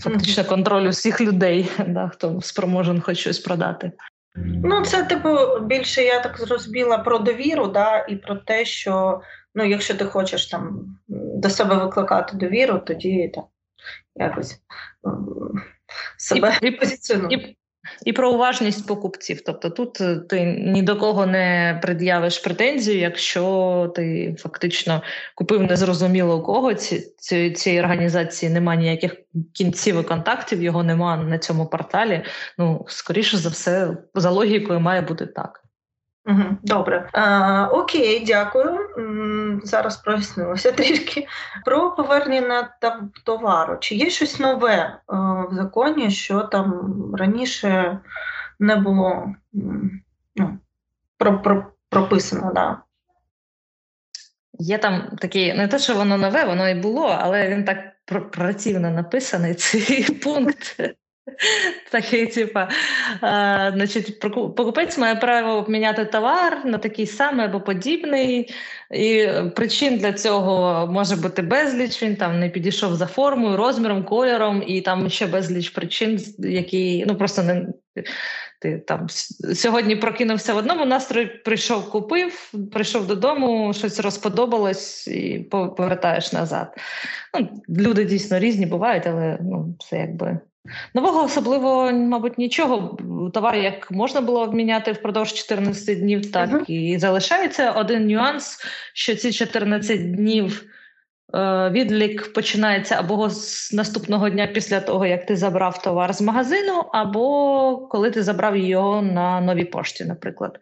[0.00, 3.92] фактично контроль усіх людей, да, хто спроможен хоч щось продати.
[4.36, 9.20] Ну, це типу більше я так зрозуміла про довіру, да, і про те, що
[9.54, 13.44] ну, якщо ти хочеш там до себе викликати довіру, тоді там
[14.14, 14.60] якось
[16.16, 17.34] себе і, позиціонуй.
[17.34, 17.56] І,
[18.04, 19.40] І про уважність покупців.
[19.46, 25.02] Тобто тут е, ти ні до кого не пред'явиш претензію, якщо ти фактично
[25.34, 29.16] купив незрозуміло у кого ці, ці, цієї організації немає ніяких
[29.52, 32.24] кінців і контактів, його немає на цьому порталі.
[32.58, 35.61] Ну, скоріше за все, за логікою має бути так.
[36.62, 38.78] Добре, а, окей, дякую.
[39.64, 41.26] Зараз прояснилося трішки
[41.64, 42.76] про повернення
[43.24, 43.76] товару.
[43.80, 47.98] Чи є щось нове в законі, що там раніше
[48.58, 49.34] не було
[50.36, 50.58] ну,
[51.18, 52.52] про, про, прописано?
[52.54, 52.82] Да?
[54.52, 57.78] Є там такий, не те, що воно нове, воно і було, але він так
[58.32, 60.80] противно написаний цей пункт.
[61.90, 62.68] Такий, типа,
[63.74, 64.20] значить,
[64.56, 68.54] покупець має право обміняти товар на такий самий або подібний,
[68.90, 72.02] і причин для цього може бути безліч.
[72.02, 77.16] Він там не підійшов за формою, розміром, кольором, і там ще безліч причин, які ну
[77.16, 77.66] просто не
[78.60, 79.08] ти там
[79.54, 86.76] сьогодні прокинувся в одному настрої, прийшов, купив, прийшов додому, щось розподобалось і повертаєш назад.
[87.34, 90.38] Ну, Люди дійсно різні бувають, але ну, це якби.
[90.94, 92.98] Нового особливо, мабуть, нічого.
[93.34, 96.70] Товар як можна було обміняти впродовж 14 днів, так uh-huh.
[96.70, 98.58] і залишається один нюанс,
[98.94, 100.64] що ці 14 днів
[101.34, 106.84] е, відлік починається або з наступного дня після того, як ти забрав товар з магазину,
[106.92, 110.58] або коли ти забрав його на новій пошті, наприклад.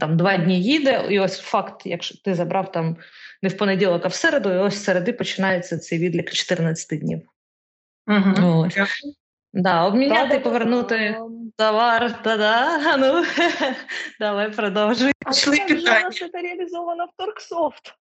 [0.00, 2.96] Там два дні їде, і ось факт, якщо ти забрав там
[3.42, 7.22] не в понеділок, а в середу, і ось середи починається цей відлік 14 днів.
[8.06, 8.68] Угу.
[9.54, 11.20] Да, обміняти, повернути
[11.56, 13.24] товар, та-да, ну,
[14.20, 15.12] давай продовжуй.
[15.24, 17.94] А це зараз це реалізовано в Торксофт.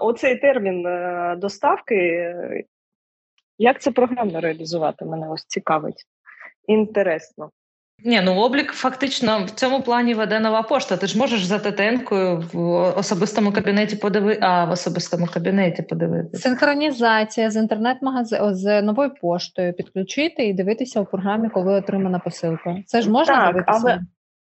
[0.00, 2.34] Оцей термін е, доставки,
[3.58, 6.04] як це програмно реалізувати, мене ось цікавить.
[6.66, 7.50] Інтересно.
[8.04, 10.96] Ні, ну облік фактично в цьому плані веде нова пошта.
[10.96, 12.60] Ти ж можеш за ТТНкою в
[12.98, 14.38] особистому кабінеті подиви...
[14.40, 16.42] а в особистому кабінеті подивитися.
[16.42, 22.76] Синхронізація з інтернет-магазином з новою поштою підключити і дивитися у програмі, коли отримана посилка.
[22.86, 23.80] Це ж можна так, дивитися?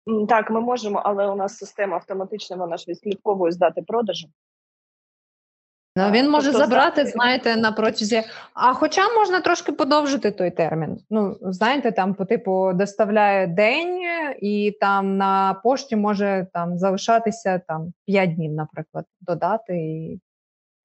[0.06, 0.26] Але...
[0.26, 4.28] Так, ми можемо, але у нас система автоматична, вона ж відслідковує здати продажу.
[5.96, 8.22] Ну, Він може тобто забрати, знаєте, на протязі.
[8.54, 10.98] А хоча можна трошки подовжити той термін.
[11.10, 14.00] Ну, знаєте, там по типу доставляє день,
[14.42, 20.20] і там на пошті може там залишатися там 5 днів, наприклад, додати і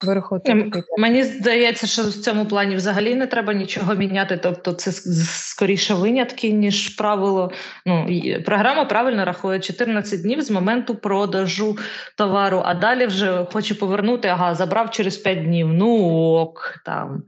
[0.05, 0.71] вирахувати.
[0.97, 4.37] Мені здається, що в цьому плані взагалі не треба нічого міняти.
[4.37, 4.91] Тобто, це
[5.25, 7.51] скоріше винятки, ніж правило.
[7.85, 8.07] Ну
[8.45, 11.77] програма правильно рахує 14 днів з моменту продажу
[12.17, 14.27] товару, а далі вже хоче повернути.
[14.27, 15.67] Ага, забрав через 5 днів.
[15.67, 17.23] Ну ок там.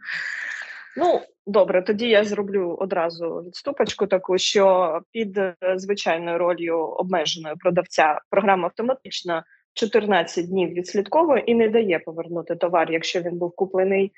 [0.97, 8.21] Ну, добре, тоді я зроблю одразу відступочку, таку що під е, звичайною ролью обмеженої продавця
[8.29, 14.11] програма автоматично 14 днів відслідковує і не дає повернути товар, якщо він був куплений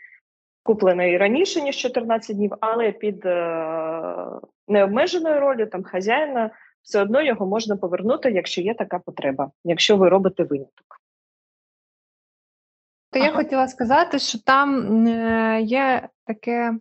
[0.64, 4.16] куплений раніше ніж 14 днів, але під е,
[4.68, 6.52] необмеженою ролью там хазяїна
[6.84, 11.02] все одно його можна повернути, якщо є така потреба, якщо ви робите виняток.
[13.12, 13.28] То ага.
[13.28, 16.74] я хотіла сказати, що там е, є таке,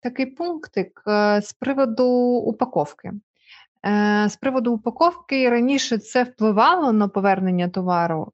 [0.00, 2.08] такий пунктик е, з приводу
[2.46, 3.12] упаковки.
[3.86, 8.32] Е, з приводу упаковки раніше це впливало на повернення товару,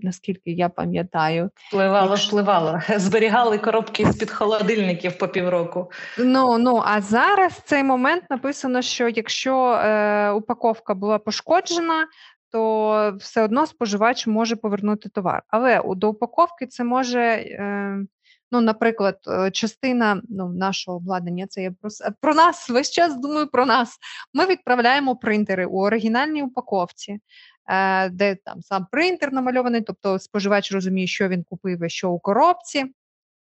[0.00, 1.50] наскільки я пам'ятаю.
[1.54, 2.28] Впливало, Якщо...
[2.28, 2.80] впливало.
[2.96, 5.90] Зберігали коробки з-під холодильників по півроку.
[6.18, 12.06] Ну ну а зараз цей момент написано, що якщо е, упаковка була пошкоджена,
[12.52, 15.42] то все одно споживач може повернути товар.
[15.48, 17.20] Але до упаковки це може.
[17.20, 17.98] Е,
[18.52, 23.46] Ну, наприклад, е, частина ну, нашого обладнання це є про про нас весь час думаю
[23.46, 23.98] про нас.
[24.34, 27.18] Ми відправляємо принтери у оригінальній упаковці,
[27.68, 32.18] е, де там сам принтер намальований, тобто споживач розуміє, що він купив, і що у
[32.18, 32.86] коробці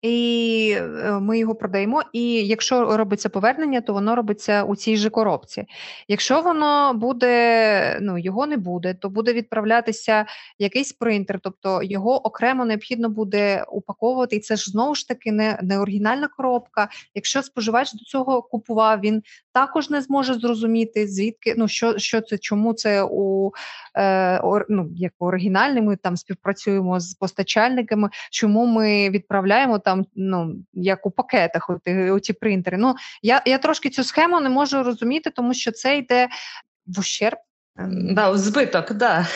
[0.02, 2.02] і е, ми його продаємо.
[2.12, 5.64] І якщо робиться повернення, то воно робиться у цій же коробці.
[6.08, 10.26] Якщо воно буде, ну його не буде, то буде відправлятися
[10.58, 14.36] якийсь принтер, тобто його окремо необхідно буде упаковувати.
[14.36, 16.88] І це ж знову ж таки не не оригінальна коробка.
[17.14, 22.38] Якщо споживач до цього купував, він також не зможе зрозуміти, звідки ну що що це,
[22.38, 23.52] чому це у
[23.94, 30.64] е, ор, ну, як оригінальний, ми там співпрацюємо з постачальниками, чому ми відправляємо там, ну
[30.72, 31.70] як у пакетах,
[32.10, 32.76] оті принтери.
[32.76, 36.28] Ну я я трошки цю схему не можу розуміти, тому що це йде
[36.86, 37.38] в ущерб
[37.88, 39.26] да, у збиток, да.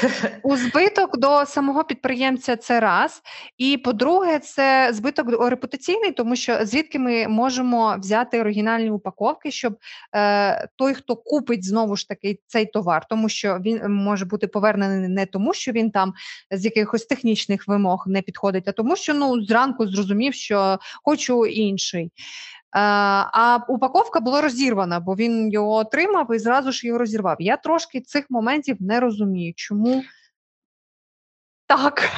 [0.43, 3.23] У збиток до самого підприємця це раз.
[3.59, 9.77] І по-друге, це збиток репутаційний, тому що звідки ми можемо взяти оригінальні упаковки, щоб
[10.15, 15.09] е, той, хто купить знову ж таки цей товар, тому що він може бути повернений
[15.09, 16.13] не тому, що він там
[16.51, 22.11] з якихось технічних вимог не підходить, а тому, що ну зранку зрозумів, що хочу інший.
[22.75, 27.37] Е, а упаковка була розірвана, бо він його отримав і зразу ж його розірвав.
[27.39, 30.03] Я трошки цих моментів не розумію, чому
[31.67, 32.11] так.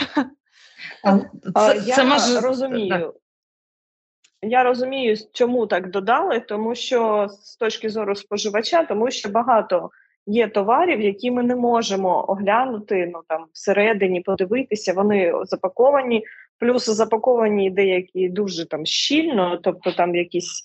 [1.55, 2.41] Це, Я це може...
[2.41, 3.15] розумію.
[4.43, 9.91] Я розумію, чому так додали, тому що з точки зору споживача, тому що багато
[10.27, 16.25] є товарів, які ми не можемо оглянути ну там всередині, подивитися, вони запаковані
[16.59, 20.63] плюс запаковані деякі дуже там щільно, тобто там якісь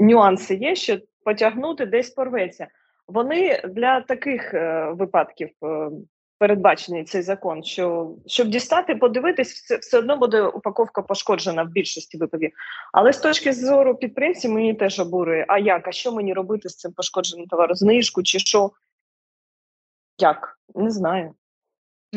[0.00, 2.66] нюанси є, що потягнути десь порветься.
[3.06, 5.90] Вони для таких е, випадків е,
[6.38, 12.18] передбачений цей закон, що щоб дістати, подивитись, все, все одно буде упаковка пошкоджена в більшості
[12.18, 12.50] випадків.
[12.92, 16.76] Але з точки зору підприємців мені теж обурює, а як, а що мені робити з
[16.76, 17.76] цим пошкодженим товаром?
[17.76, 18.70] Знижку чи що?
[20.18, 20.58] Як?
[20.74, 21.34] Не знаю.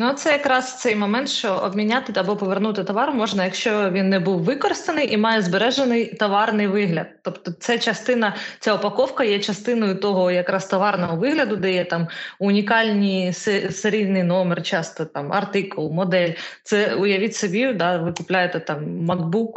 [0.00, 4.42] Ну, це якраз цей момент, що обміняти або повернути товар можна, якщо він не був
[4.42, 7.06] використаний і має збережений товарний вигляд.
[7.22, 13.32] Тобто, це частина, ця упаковка є частиною того якраз товарного вигляду, де є там унікальні
[13.70, 16.32] серійний номер, часто там артикул, модель.
[16.62, 19.52] Це уявіть собі, да, ви купляєте там MacBook,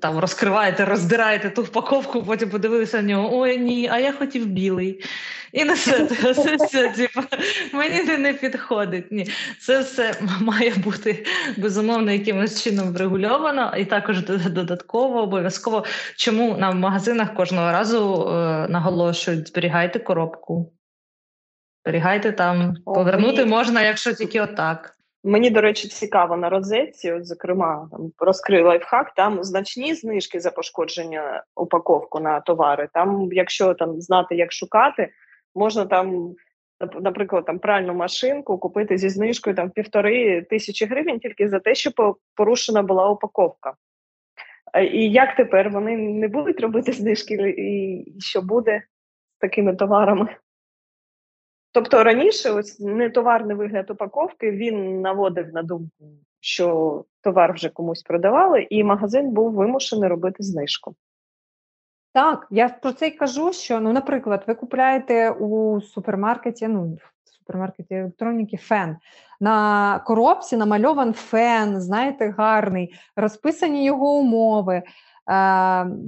[0.00, 3.38] там розкриваєте, роздираєте ту упаковку, потім подивилися на нього.
[3.38, 5.00] Ой, ні, а я хотів білий.
[5.52, 6.04] І все,
[6.96, 7.20] типу,
[7.72, 9.12] мені не підходить.
[9.12, 9.26] Ні,
[9.60, 11.24] Це все має бути
[11.56, 15.84] безумовно якимось чином врегульовано, і також додатково обов'язково.
[16.16, 20.72] Чому нам в магазинах кожного разу е, наголошують: зберігайте коробку,
[21.84, 24.94] зберігайте там, повернути можна, якщо тільки отак.
[25.24, 30.50] Мені, до речі, цікаво на розетці, от, зокрема, там розкрив лайфхак, там значні знижки за
[30.50, 32.88] пошкодження упаковку на товари.
[32.94, 35.08] Там, якщо там знати, як шукати,
[35.54, 36.34] можна там,
[37.00, 42.16] наприклад, там пральну машинку купити зі знижкою там півтори тисячі гривень тільки за те, що
[42.34, 43.74] порушена була упаковка.
[44.92, 48.82] І як тепер вони не будуть робити знижки, і що буде
[49.36, 50.36] з такими товарами?
[51.72, 56.04] Тобто раніше ось нетоварний вигляд упаковки він наводив на думку,
[56.40, 60.94] що товар вже комусь продавали, і магазин був вимушений робити знижку.
[62.12, 67.30] Так, я про це й кажу, що, ну, наприклад, ви купляєте у супермаркеті, ну, в
[67.30, 68.96] супермаркеті електроніки фен.
[69.40, 74.74] На коробці намальован фен, знаєте, гарний, розписані його умови.
[74.76, 74.82] Е,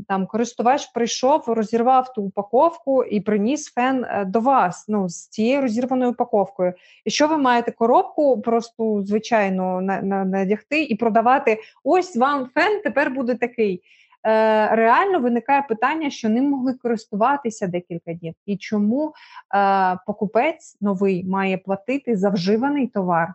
[0.08, 5.62] там Користувач прийшов, розірвав ту упаковку і приніс фен е, до вас ну, з цією
[5.62, 6.72] розірваною упаковкою.
[7.04, 11.58] І що ви маєте коробку просто звичайно надягти і продавати?
[11.84, 13.82] Ось вам фен тепер буде такий.
[14.26, 19.14] Е, реально виникає питання, що ним могли користуватися декілька днів, і чому
[19.54, 23.34] е, покупець новий має платити за вживаний товар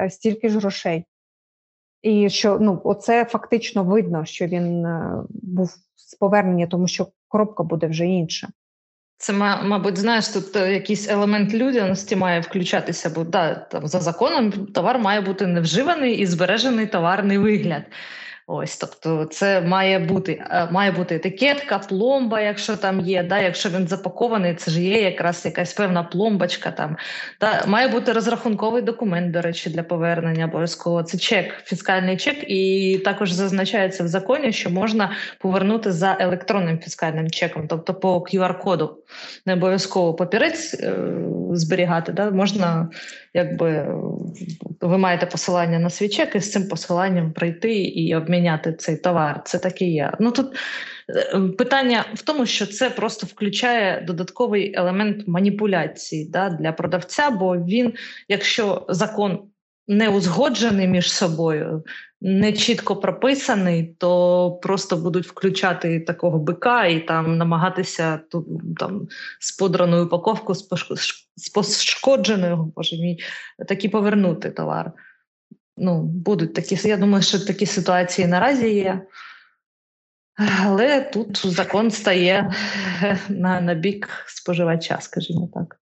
[0.00, 1.04] е, стільки ж грошей.
[2.02, 4.86] І що ну, оце фактично видно, що він
[5.28, 8.48] був з повернення, тому що коробка буде вже інша.
[9.16, 14.98] Це, мабуть, знаєш, тут якийсь елемент людяності має включатися, бо да, там за законом товар
[14.98, 17.82] має бути невживаний і збережений товарний вигляд.
[18.46, 23.22] Ось, тобто, це має бути е, має бути етикетка, пломба, якщо там є.
[23.22, 26.70] Да, Якщо він запакований, це ж є якраз якась певна пломбочка.
[26.70, 26.96] Там
[27.40, 31.02] да, має бути розрахунковий документ, до речі, для повернення обов'язково.
[31.02, 37.30] Це чек, фіскальний чек, і також зазначається в законі, що можна повернути за електронним фіскальним
[37.30, 38.96] чеком, тобто по QR-коду.
[39.46, 40.94] Не обов'язково папірець е,
[41.52, 42.12] зберігати.
[42.12, 42.88] Да, Можна,
[43.34, 43.86] якби
[44.80, 48.96] ви маєте посилання на свій чек і з цим посиланням прийти і обміняти обміняти цей
[48.96, 49.42] товар.
[49.44, 50.12] Це так і є.
[50.20, 50.46] Ну тут
[51.16, 57.56] е, питання в тому, що це просто включає додатковий елемент маніпуляції да, для продавця, бо
[57.56, 57.94] він,
[58.28, 59.42] якщо закон
[59.88, 61.84] не узгоджений між собою,
[62.20, 69.08] не чітко прописаний, то просто будуть включати такого бика і там намагатися ту там
[69.40, 69.62] з
[70.02, 73.18] упаковку з пошкодженою, боже мій,
[73.68, 74.92] таки повернути товар
[75.76, 76.88] ну, будуть такі.
[76.88, 79.06] Я думаю, що такі ситуації наразі є.
[80.64, 82.52] Але тут закон стає
[83.28, 85.76] на на бік споживача, скажімо так.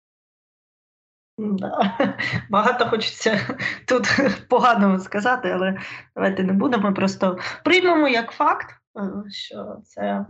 [2.49, 4.07] Багато хочеться тут
[4.49, 5.77] поганого сказати, але
[6.15, 6.93] давайте не будемо.
[6.93, 10.25] Просто приймемо як факт, е, що це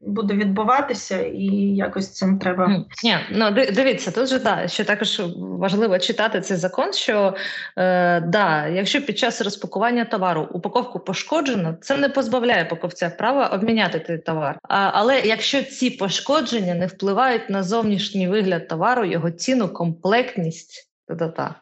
[0.00, 1.44] буде відбуватися, і
[1.76, 2.84] якось цим треба.
[3.04, 6.92] Ні, ну дивіться, тут же так, що також важливо читати цей закон.
[6.92, 7.34] Що
[7.76, 13.98] е, да, якщо під час розпакування товару упаковку пошкоджено, це не позбавляє покупця права обміняти
[13.98, 14.58] той товар.
[14.62, 21.54] А, Але якщо ці пошкодження не впливають на зовнішній вигляд товару, його ціну, комплектність, та-та-та,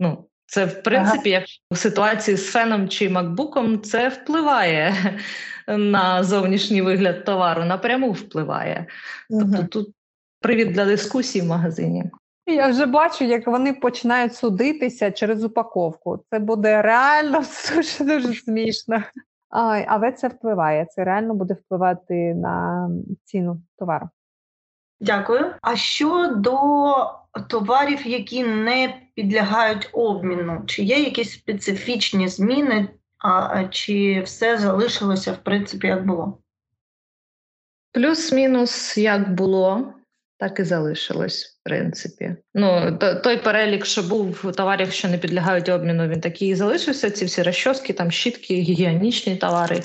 [0.00, 4.94] ну це в принципі, як в ситуації з феном чи макбуком, це впливає
[5.68, 8.86] на зовнішній вигляд товару, напряму впливає.
[9.30, 9.94] Тобто тут
[10.40, 12.04] привід для дискусії в магазині.
[12.46, 16.24] Я вже бачу, як вони починають судитися через упаковку.
[16.30, 17.42] Це буде реально
[17.74, 19.02] дуже дуже смішно.
[19.50, 20.86] А, Але це впливає.
[20.86, 22.88] Це реально буде впливати на
[23.24, 24.08] ціну товару.
[25.00, 25.54] Дякую.
[25.62, 26.56] А щодо
[27.48, 32.88] товарів, які не підлягають обміну, чи є якісь специфічні зміни,
[33.20, 36.38] а чи все залишилося в принципі як було?
[37.92, 39.94] Плюс-мінус як було
[40.40, 42.36] так і залишилось, в принципі.
[42.54, 47.10] Ну, той перелік, що був товарів, що не підлягають обміну, він такий і залишився.
[47.10, 49.82] Ці всі розчоски, там щітки, гігієнічні товари.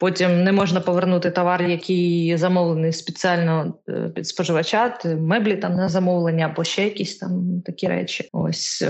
[0.00, 6.46] Потім не можна повернути товар, який замовлений спеціально е, під споживача, меблі там на замовлення
[6.46, 8.28] або ще якісь там такі речі.
[8.32, 8.84] Ось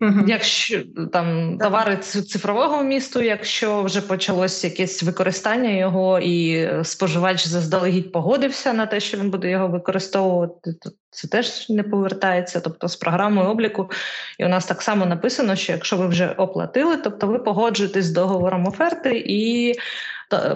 [0.00, 0.24] Угу.
[0.26, 0.82] Якщо
[1.12, 8.86] там товари цифрового місту, якщо вже почалось якесь використання його, і споживач заздалегідь погодився на
[8.86, 12.60] те, що він буде його використовувати, то це теж не повертається.
[12.60, 13.90] Тобто з програмою обліку,
[14.38, 18.10] і у нас так само написано, що якщо ви вже оплатили, тобто ви погоджуєтесь з
[18.10, 19.74] договором оферти і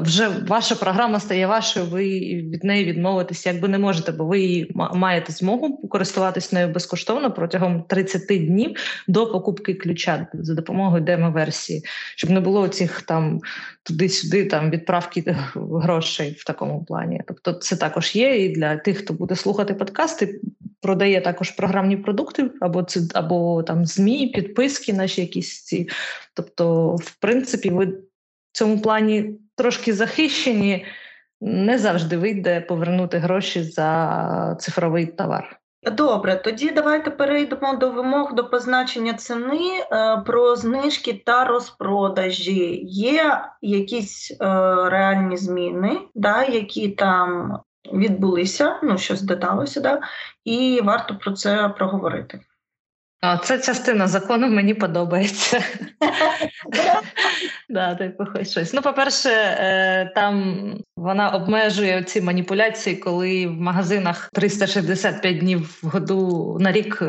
[0.00, 2.04] вже ваша програма стає вашою, ви
[2.52, 7.82] від неї відмовитися якби не можете, бо ви її маєте змогу користуватись нею безкоштовно протягом
[7.82, 8.76] 30 днів
[9.08, 11.82] до покупки ключа за допомогою демо-версії,
[12.16, 13.40] щоб не було цих там
[13.82, 17.20] туди-сюди там відправки грошей в такому плані.
[17.26, 20.40] Тобто, це також є і для тих, хто буде слухати подкасти.
[20.80, 25.88] Продає також програмні продукти, або це або там змі, підписки, наші якісь ці.
[26.34, 28.00] Тобто, в принципі, ви в
[28.52, 30.86] цьому плані трошки захищені,
[31.40, 35.58] не завжди вийде повернути гроші за цифровий товар.
[35.82, 42.80] Добре, тоді давайте перейдемо до вимог до позначення ціни е, про знижки та розпродажі.
[42.84, 44.36] Є якісь е,
[44.90, 47.58] реальні зміни, да, які там
[47.92, 50.00] відбулися, ну щось додалося, да,
[50.44, 52.40] і варто про це проговорити.
[53.44, 55.62] Ця частина закону мені подобається.
[57.70, 58.72] Да, типу, щось.
[58.72, 60.54] Ну, по-перше, е, там
[60.96, 67.02] вона обмежує ці маніпуляції, коли в магазинах 365 днів в году на рік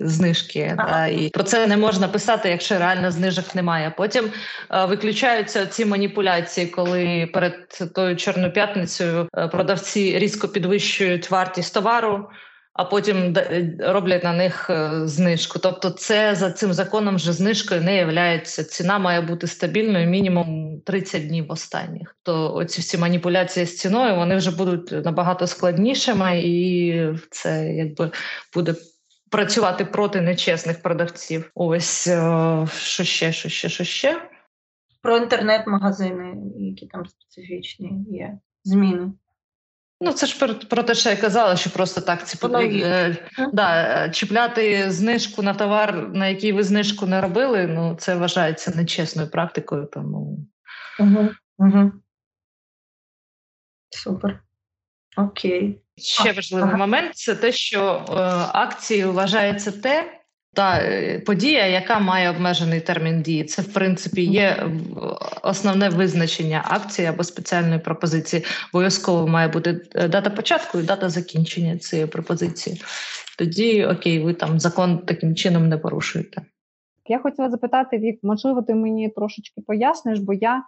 [0.00, 0.74] знижки.
[0.76, 3.92] Да, і про це не можна писати, якщо реально знижок немає.
[3.96, 4.24] Потім
[4.70, 7.54] е, виключаються ці маніпуляції, коли перед
[7.94, 12.28] тою чорною п'ятницею е, продавці різко підвищують вартість товару
[12.78, 15.58] а потім е, роблять на них е, знижку.
[15.58, 18.64] Тобто, це за цим законом вже знижкою не являється.
[18.64, 22.16] Ціна має бути стабільною мінімум 30 днів останніх.
[22.22, 28.10] То оці всі маніпуляції з ціною вони вже будуть набагато складнішими, і це якби
[28.54, 28.74] буде.
[29.30, 31.50] Працювати проти нечесних продавців.
[31.54, 34.22] Ось е, що ще, що ще, що ще?
[35.02, 39.12] Про інтернет-магазини, які там специфічні є зміни.
[40.00, 43.16] Ну, це ж про, те, що я казала, що просто так ці е,
[43.52, 49.30] да, чіпляти знижку на товар, на який ви знижку не робили, ну це вважається нечесною
[49.30, 49.88] практикою.
[49.92, 50.38] Тому
[50.98, 51.28] Угу,
[51.58, 51.92] угу.
[53.90, 54.42] супер.
[55.16, 55.82] Окей.
[55.96, 56.76] Ще важливий ага.
[56.76, 58.12] момент це те, що е,
[58.52, 60.17] акції вважається те,
[60.58, 64.56] та е, подія, яка має обмежений термін дії, це в принципі є
[65.42, 68.44] основне визначення акції або спеціальної пропозиції.
[68.72, 72.82] Обов'язково має бути е, дата початку і дата закінчення цієї пропозиції.
[73.38, 76.42] Тоді окей, ви там закон таким чином не порушуєте.
[77.06, 80.62] Я хотіла запитати Вік, можливо, ти мені трошечки поясниш, бо я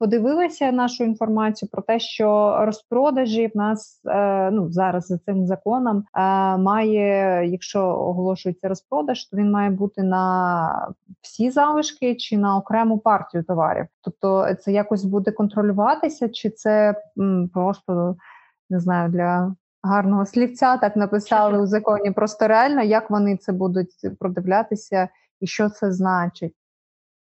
[0.00, 5.98] подивилася нашу інформацію про те, що розпродажі в нас е, ну зараз за цим законом
[5.98, 6.20] е,
[6.56, 13.44] має, якщо оголошується розпродаж, то він має бути на всі залишки чи на окрему партію
[13.44, 13.86] товарів.
[14.00, 16.94] Тобто це якось буде контролюватися, чи це
[17.52, 18.16] просто
[18.70, 19.54] не знаю для.
[19.82, 22.10] Гарного слівця так написали у законі.
[22.10, 25.08] Просто реально, як вони це будуть продивлятися,
[25.40, 26.54] і що це значить.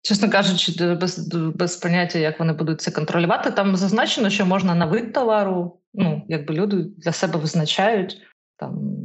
[0.07, 3.51] Чесно кажучи, без без поняття, як вони будуть це контролювати.
[3.51, 8.23] Там зазначено, що можна на вид товару, ну якби люди для себе визначають
[8.57, 8.99] там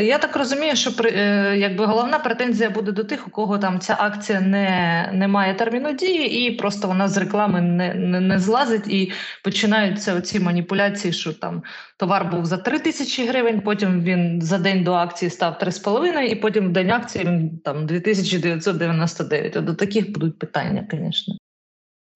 [0.00, 3.96] Я так розумію, що е, якби головна претензія буде до тих, у кого там ця
[4.00, 8.88] акція не не має терміну дії, і просто вона з реклами не не, не злазить,
[8.88, 9.12] і
[9.44, 11.62] починаються оці маніпуляції, що там
[11.96, 16.34] товар був за 3 тисячі гривень, потім він за день до акції став 3,5, і
[16.34, 19.64] потім в день акції він там 2999.
[19.64, 21.34] До таких будуть питання, звісно.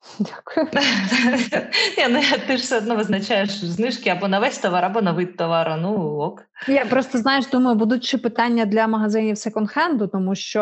[0.19, 0.69] Дякую.
[2.11, 5.75] ну, Ти ж все одно визначаєш знижки або на весь товар, або на вид товару.
[5.77, 6.43] Ну ок.
[6.69, 10.61] Я просто знаєш, думаю, будуть ще питання для магазинів секонд-хенду, тому що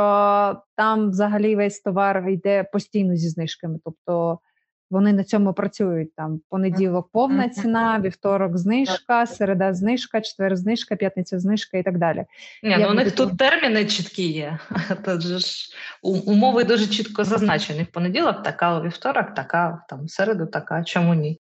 [0.76, 3.78] там взагалі весь товар йде постійно зі знижками.
[3.84, 4.39] Тобто
[4.91, 11.39] вони на цьому працюють там понеділок повна ціна, вівторок знижка, середа знижка, четвер знижка, п'ятниця
[11.39, 12.24] знижка і так далі.
[12.62, 14.59] Ні, ну У них тут терміни чіткі є.
[15.07, 15.72] Же ж
[16.03, 17.82] умови дуже чітко зазначені.
[17.82, 20.84] В понеділок така, у вівторок така, там в середу така.
[20.84, 21.41] Чому ні?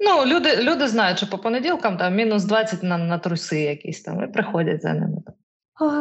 [0.00, 4.24] Ну, люди люди знають, що по понеділкам там мінус 20 на на труси якісь там
[4.24, 5.18] і приходять за ними.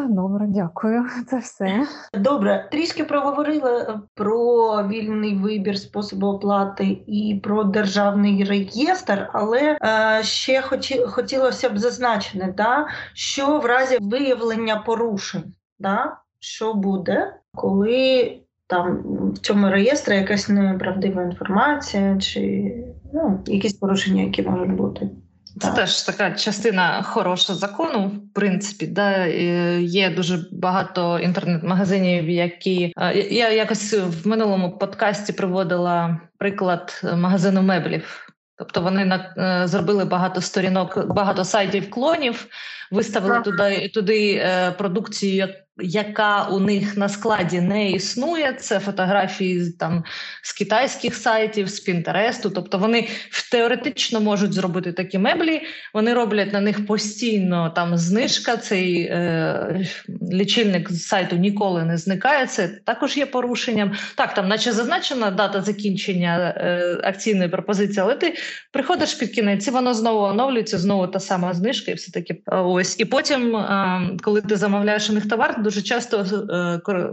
[0.10, 1.06] Добре, дякую.
[1.28, 1.88] Це все.
[2.14, 10.24] Добре, трішки проговорили е, про вільний вибір способу оплати і про державний реєстр, але е,
[10.24, 18.38] ще хоті, хотілося б зазначити, да, що в разі виявлення порушень, да, що буде, коли
[18.68, 19.04] там
[19.34, 22.74] в цьому реєстрі якась неправдива інформація, чи
[23.14, 25.10] ну, якісь порушення, які можуть бути.
[25.60, 25.76] Це так.
[25.76, 29.26] теж така частина хорошого закону, в принципі, да
[29.78, 32.94] є дуже багато інтернет-магазинів, які
[33.30, 38.26] я якось в минулому подкасті приводила приклад магазину меблів.
[38.58, 42.48] Тобто вони на е, зробили багато сторінок, багато сайтів клонів,
[42.92, 48.54] виставили туди туди е, продукцію, яка у них на складі не існує.
[48.54, 50.04] Це фотографії там
[50.44, 52.50] з китайських сайтів, з Пінтересту.
[52.50, 53.08] Тобто вони
[53.52, 55.62] теоретично можуть зробити такі меблі.
[55.94, 58.58] Вони роблять на них постійно там знижка.
[58.58, 59.86] Цей е,
[60.32, 62.48] лічильник з сайту ніколи не зникає.
[62.48, 63.94] Це також є порушенням.
[64.16, 68.34] Так, там, наче зазначена дата закінчення е, акційної пропозиції, але ти
[68.72, 72.42] приходиш під кінець, і воно знову оновлюється, знову та сама знижка, і все таки
[72.76, 73.00] ось.
[73.00, 77.08] І потім, е, коли ти замовляєш у них товар дуже часто е, е,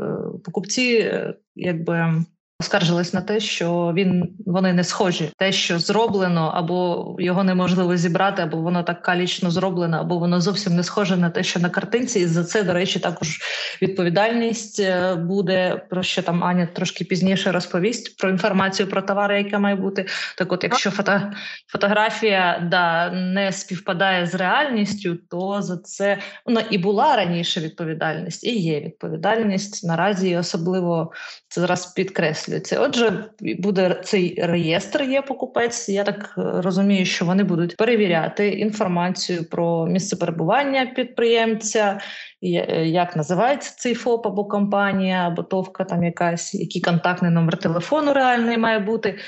[0.44, 1.12] покупці
[1.56, 2.24] якби
[2.62, 5.30] скаржились на те, що він вони не схожі.
[5.36, 10.76] Те, що зроблено, або його неможливо зібрати, або воно так калічно зроблено, або воно зовсім
[10.76, 12.20] не схоже на те, що на картинці.
[12.20, 13.38] І за це, до речі, також
[13.82, 19.58] відповідальність е, буде про що там Аня трошки пізніше розповість про інформацію про товари, яка
[19.58, 20.06] має бути.
[20.38, 21.22] Так, от, якщо фото,
[21.66, 28.58] фотографія да не співпадає з реальністю, то за це вона і була раніше відповідальність, і
[28.58, 31.12] є відповідальність наразі, особливо
[31.48, 32.80] це зараз підкреслюю підкреслюється.
[32.80, 33.24] Отже,
[33.58, 35.02] буде цей реєстр.
[35.02, 35.88] Є покупець.
[35.88, 42.00] Я так е, розумію, що вони будуть перевіряти інформацію про місце перебування підприємця,
[42.42, 48.12] е, як називається цей ФОП або компанія, або товка там якась, який контактний номер телефону
[48.12, 49.18] реальний має бути,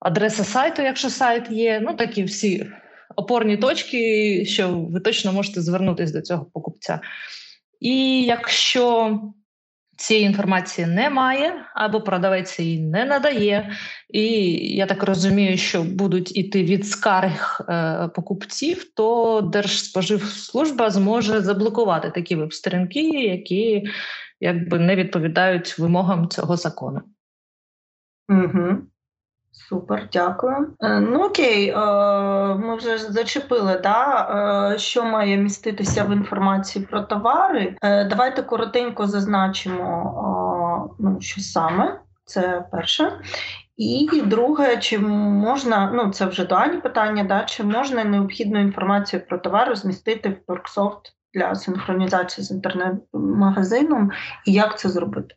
[0.00, 1.80] адреса сайту, якщо сайт є.
[1.82, 2.66] Ну такі всі
[3.16, 7.00] опорні точки, що ви точно можете звернутися до цього покупця.
[7.80, 9.20] І якщо
[9.96, 13.72] Цієї інформації немає, або продавець її не надає,
[14.08, 14.24] і
[14.76, 22.36] я так розумію, що будуть іти від скарг е, покупців, то Держспоживслужба зможе заблокувати такі
[22.36, 23.88] веб-сторінки, які
[24.40, 27.00] якби не відповідають вимогам цього закону.
[28.28, 28.76] Угу.
[29.68, 30.74] Супер, дякую.
[30.80, 31.76] Е, ну окей, е,
[32.54, 34.28] ми вже зачепили, да,
[34.74, 37.76] е, що має міститися в інформації про товари.
[37.82, 43.20] Давайте коротенько зазначимо, ну, що саме це перше.
[43.76, 49.38] І друге, чи можна, ну це вже дані питання, да, чи можна необхідну інформацію про
[49.38, 51.00] товар розмістити в Worksoft
[51.34, 54.10] для синхронізації з інтернет-магазином,
[54.46, 55.34] і як це зробити?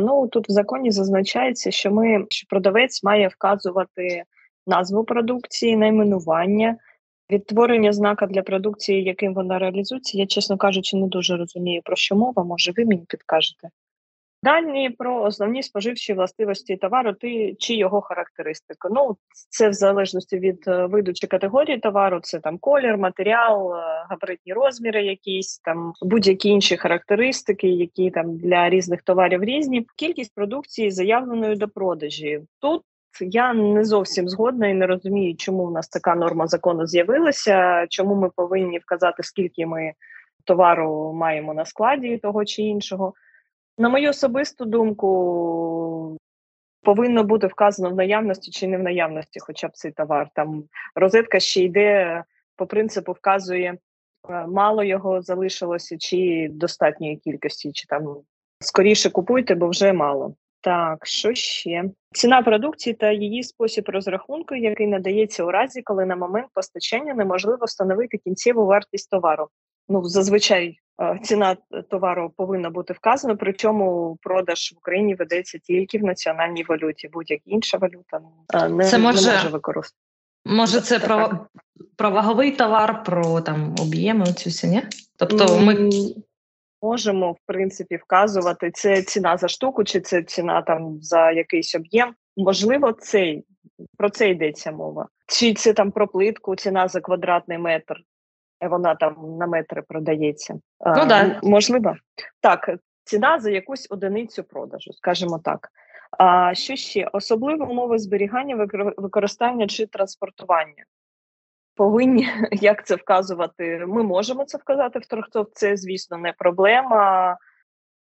[0.00, 4.24] Ну тут в законі зазначається, що ми що продавець має вказувати
[4.66, 6.76] назву продукції, найменування,
[7.30, 10.18] відтворення знака для продукції, яким вона реалізується.
[10.18, 12.44] Я, чесно кажучи, не дуже розумію, про що мова.
[12.44, 13.68] Може, ви мені підкажете.
[14.42, 18.88] Дані про основні споживчі властивості товару ти, чи його характеристику.
[18.90, 19.16] Ну,
[19.50, 24.52] це в залежності від е, виду чи категорії товару, це там колір, матеріал, е, габаритні
[24.52, 29.86] розміри, якісь там будь-які інші характеристики, які там для різних товарів різні.
[29.96, 32.40] Кількість продукції заявленої до продажі.
[32.60, 32.82] Тут
[33.20, 38.14] я не зовсім згодна і не розумію, чому в нас така норма закону з'явилася, чому
[38.14, 39.92] ми повинні вказати, скільки ми
[40.44, 43.14] товару маємо на складі того чи іншого.
[43.80, 46.18] На мою особисту думку,
[46.82, 50.28] повинно бути вказано в наявності чи не в наявності, хоча б цей товар.
[50.34, 50.64] Там
[50.94, 52.24] розетка ще йде
[52.56, 53.78] по принципу, вказує
[54.28, 58.16] е, мало його залишилося, чи достатньої кількості, чи там
[58.58, 60.34] скоріше купуйте, бо вже мало.
[60.60, 61.84] Так, що ще?
[62.12, 67.64] Ціна продукції та її спосіб розрахунку, який надається у разі, коли на момент постачання неможливо
[67.64, 69.48] встановити кінцеву вартість товару.
[69.88, 70.78] Ну, зазвичай
[71.22, 71.56] ціна
[71.90, 77.78] товару повинна бути вказана, причому продаж в Україні ведеться тільки в національній валюті, будь-яка інша
[77.78, 78.20] валюта
[78.54, 79.96] е, не, це може, не може використовувати.
[80.44, 81.46] Може, це про,
[81.96, 84.82] про ваговий товар, про там об'єми цю ні?
[85.16, 85.90] Тобто ми
[86.82, 92.14] можемо в принципі вказувати це ціна за штуку, чи це ціна там за якийсь об'єм.
[92.36, 93.44] Можливо, цей
[93.96, 95.08] про це йдеться мова.
[95.26, 97.94] Чи це там про плитку, ціна за квадратний метр,
[98.68, 100.54] вона там на метри продається.
[100.54, 101.40] Ну, а, да.
[101.42, 101.96] Можливо.
[102.40, 102.70] Так,
[103.04, 105.68] ціна за якусь одиницю продажу, скажімо так.
[106.18, 107.08] А що ще?
[107.12, 110.84] Особливі умови зберігання, використання чи транспортування
[111.80, 113.84] повинні як це вказувати.
[113.86, 117.36] Ми можемо це вказати в це, звісно, не проблема.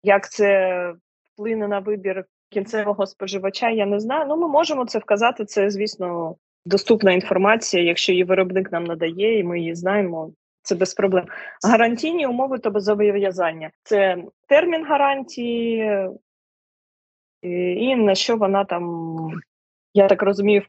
[0.03, 0.93] Як це
[1.33, 4.27] вплине на вибір кінцевого споживача, я не знаю.
[4.29, 5.45] Ну, ми можемо це вказати.
[5.45, 6.37] Це, звісно,
[6.67, 7.83] доступна інформація.
[7.83, 10.31] Якщо її виробник нам надає, і ми її знаємо.
[10.67, 11.27] Це без проблем.
[11.65, 13.71] Гарантійні умови та зобов'язання.
[13.83, 14.17] Це
[14.49, 15.91] термін гарантії,
[17.43, 19.17] і на що вона там,
[19.95, 20.63] я так розумію,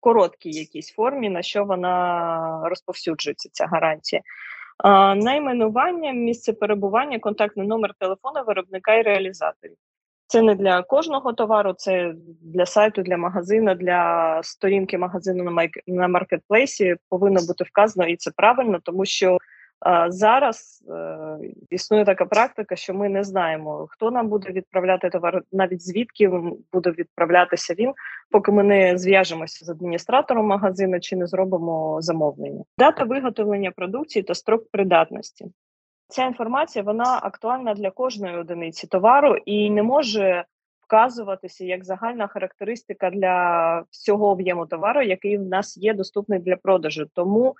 [0.00, 4.22] короткій якійсь формі, на що вона розповсюджується, ця гарантія.
[5.16, 9.76] Найменування, місце перебування, контактний номер телефону виробника і реалізаторів.
[10.30, 15.70] Це не для кожного товару, це для сайту, для магазину, для сторінки магазину на майк
[15.86, 19.38] на маркетплейсі повинно бути вказано, і це правильно, тому що
[20.08, 21.38] Зараз е,
[21.70, 26.30] існує така практика, що ми не знаємо, хто нам буде відправляти товар, навіть звідки
[26.72, 27.92] буде відправлятися він,
[28.30, 32.64] поки ми не зв'яжемося з адміністратором магазину чи не зробимо замовлення.
[32.78, 35.46] Дата виготовлення продукції та строк придатності.
[36.10, 40.44] Ця інформація вона актуальна для кожної одиниці товару і не може
[40.86, 47.06] вказуватися як загальна характеристика для всього об'єму товару, який в нас є доступний для продажу.
[47.14, 47.54] Тому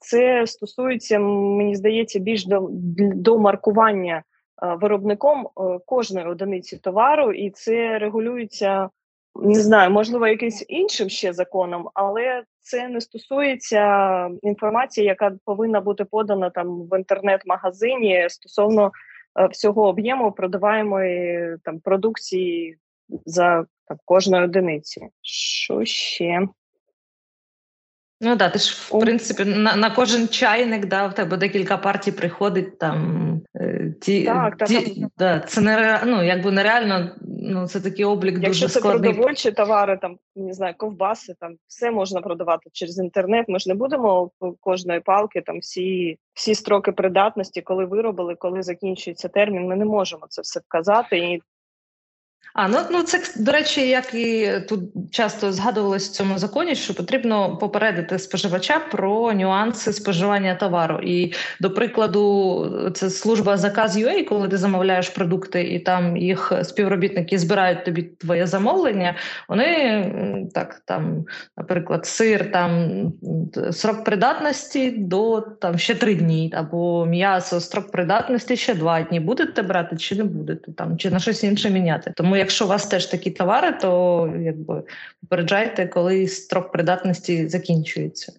[0.00, 4.22] це стосується, мені здається, більш до, до маркування
[4.62, 8.88] виробником е, кожної одиниці товару, і це регулюється.
[9.36, 16.04] Не знаю, можливо, якимось іншим ще законом, але це не стосується інформації, яка повинна бути
[16.04, 18.92] подана там в інтернет-магазині стосовно
[19.40, 22.76] е, всього об'єму продаваємої там продукції
[23.26, 25.08] за там, кожної одиниці.
[25.22, 26.48] Що ще?
[28.20, 32.12] Ну да, ти ж в принципі на на кожен чайник да, в тебе декілька партій
[32.12, 33.40] приходить там.
[33.56, 38.38] Е, ті, так, ті, так, да, Це не ну, якби нереально, ну це такий облік
[38.38, 38.92] Якщо дуже складний.
[38.92, 43.46] Якщо це продовольчі товари, там не знаю, ковбаси, там все можна продавати через інтернет.
[43.48, 49.28] Ми ж не будемо кожної палки, там всі всі строки придатності, коли виробили, коли закінчується
[49.28, 49.66] термін.
[49.66, 51.18] Ми не можемо це все вказати.
[51.18, 51.42] І
[52.54, 54.80] а ну ну це до речі, як і тут
[55.10, 61.00] часто згадувалось в цьому законі, що потрібно попередити споживача про нюанси споживання товару.
[61.02, 67.38] І до прикладу, це служба заказ UA, коли ти замовляєш продукти, і там їх співробітники
[67.38, 69.14] збирають тобі твоє замовлення.
[69.48, 71.24] Вони так там,
[71.56, 72.90] наприклад, сир, там
[73.72, 79.20] срок придатності до там ще три дні, або м'ясо, строк придатності ще два дні.
[79.20, 82.12] Будете брати чи не будете там, чи на щось інше міняти.
[82.16, 84.82] Тому якщо у вас теж такі товари, то якби
[85.20, 88.32] попереджайте, коли строк придатності закінчується.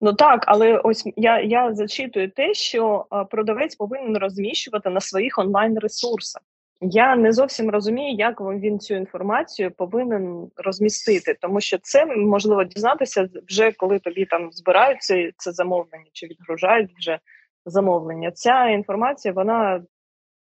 [0.00, 6.42] Ну так, але ось я я зачитую те, що продавець повинен розміщувати на своїх онлайн-ресурсах.
[6.80, 13.28] Я не зовсім розумію, як він цю інформацію повинен розмістити, тому що це можливо дізнатися
[13.48, 17.18] вже коли тобі там збирають це, це замовлення чи відгружають вже
[17.66, 18.30] замовлення.
[18.30, 19.82] Ця інформація вона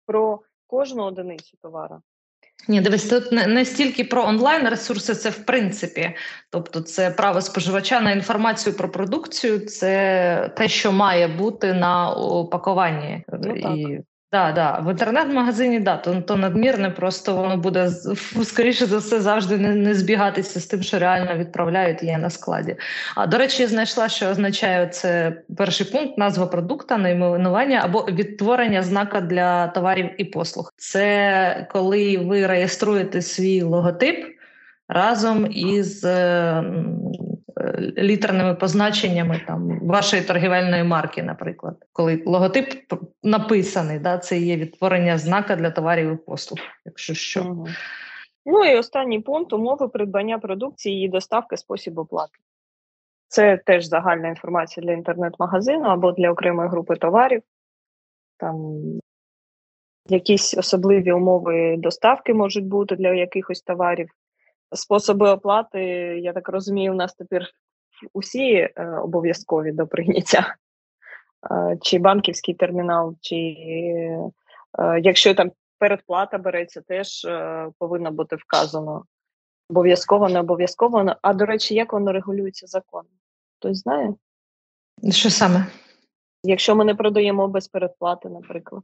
[0.06, 2.00] про кожну одиницю товара.
[2.68, 6.16] Ні, дивись, тут не, стільки про онлайн ресурси, це в принципі,
[6.50, 13.24] тобто це право споживача на інформацію про продукцію, це те, що має бути на упакуванні.
[13.32, 14.00] Ну, І
[14.32, 14.78] Да, да.
[14.86, 17.90] В інтернет-магазині да, то то надмірне, просто воно буде
[18.44, 22.76] скоріше за все завжди не не збігатися з тим, що реально відправляють є на складі.
[23.16, 29.20] А до речі, знайшла, що означає це перший пункт, назва продукта, найменування або відтворення знака
[29.20, 30.72] для товарів і послуг.
[30.76, 34.26] Це коли ви реєструєте свій логотип
[34.88, 36.06] разом із
[37.98, 42.66] літерними позначеннями там вашої торгівельної марки, наприклад, коли логотип
[43.22, 47.64] написаний, да, це є відтворення знака для товарів і послуг, якщо що.
[48.46, 52.38] Ну і останній пункт умови придбання продукції і доставки спосіб оплати.
[53.28, 57.42] Це теж загальна інформація для інтернет-магазину або для окремої групи товарів.
[58.36, 58.82] Там
[60.08, 64.08] якісь особливі умови доставки можуть бути для якихось товарів.
[64.74, 65.80] Способи оплати,
[66.20, 67.48] я так розумію, у нас тепер
[68.12, 70.56] усі е, обов'язкові до прийняття.
[71.50, 79.04] Е, чи банківський термінал, чи е, якщо там передплата береться, теж е, повинно бути вказано.
[79.70, 81.14] Обов'язково, не обов'язково.
[81.22, 83.12] А до речі, як воно регулюється законом?
[83.58, 84.14] Хтось знає?
[85.10, 85.66] Що саме?
[86.44, 88.82] Якщо ми не продаємо без передплати, наприклад.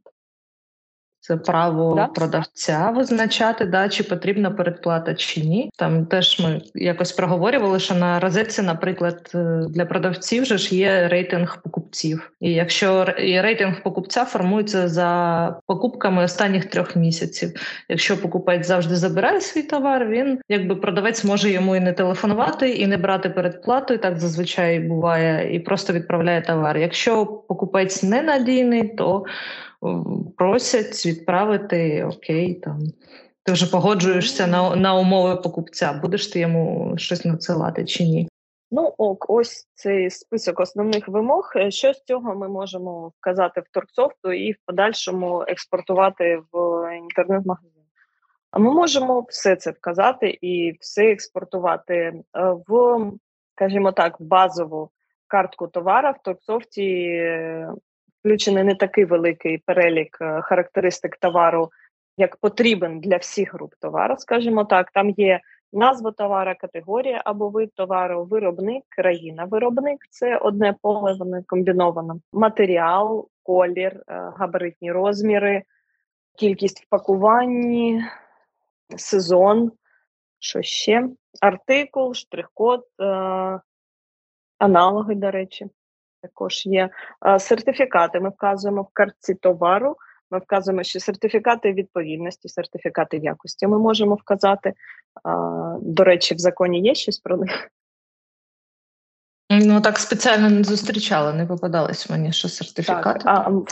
[1.28, 2.06] Це право да?
[2.06, 5.70] продавця визначати, да, чи потрібна передплата чи ні.
[5.76, 11.08] Там теж ми якось проговорювали, що на розетці, наприклад, е, для продавців вже ж є
[11.08, 12.30] рейтинг покупців.
[12.40, 17.52] І якщо і рейтинг покупця формується за покупками останніх трьох місяців.
[17.88, 22.86] Якщо покупець завжди забирає свій товар, він якби продавець може йому і не телефонувати, і
[22.86, 23.94] не брати передплату.
[23.94, 26.78] І так зазвичай буває, і просто відправляє товар.
[26.78, 29.24] Якщо покупець ненадійний, то
[30.36, 32.78] просять відправити окей, там
[33.42, 35.92] ти вже погоджуєшся на на умови покупця.
[36.02, 38.28] Будеш ти йому щось надсилати чи ні?
[38.70, 41.52] Ну ок, ось цей список основних вимог.
[41.56, 47.82] Е, що з цього ми можемо вказати в торксофту і в подальшому експортувати в інтернет-магазин.
[48.50, 52.22] А ми можемо все це вказати і все експортувати е,
[52.68, 53.00] в,
[53.54, 54.90] скажімо так, базову
[55.26, 57.72] картку товара в торксофті е,
[58.20, 61.70] включений не такий великий перелік е, характеристик товару,
[62.16, 64.90] як потрібен для всіх груп товару, скажімо так.
[64.90, 65.40] Там є
[65.72, 72.20] назва товара, категорія або вид товару, виробник, країна-виробник це одне поле, воно комбіновано.
[72.32, 75.62] Матеріал, колір, е, габаритні розміри,
[76.38, 78.04] кількість в пакуванні,
[78.96, 79.72] сезон,
[80.38, 81.08] що ще,
[81.40, 83.04] артикул, штрих-код, е,
[84.58, 85.66] аналоги, до речі
[86.22, 86.90] також є
[87.38, 88.20] сертифікати.
[88.20, 89.96] Ми вказуємо в картці товару.
[90.30, 93.66] Ми вказуємо, що сертифікати відповідності, сертифікати якості.
[93.66, 94.72] Ми можемо вказати.
[95.80, 97.70] До речі, в законі є щось про них.
[99.50, 103.24] Ну так спеціально не зустрічала, не попадалось мені, що сертифікати.
[103.24, 103.64] Так, а в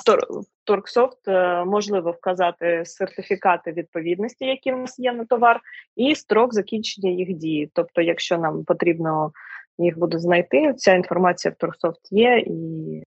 [0.64, 5.60] Торксофт е, можливо вказати сертифікати відповідності, які в нас є на товар,
[5.96, 7.70] і строк закінчення їх дії.
[7.74, 9.32] Тобто, якщо нам потрібно
[9.78, 10.74] їх буде знайти.
[10.74, 13.02] Ця інформація в Торсофт є і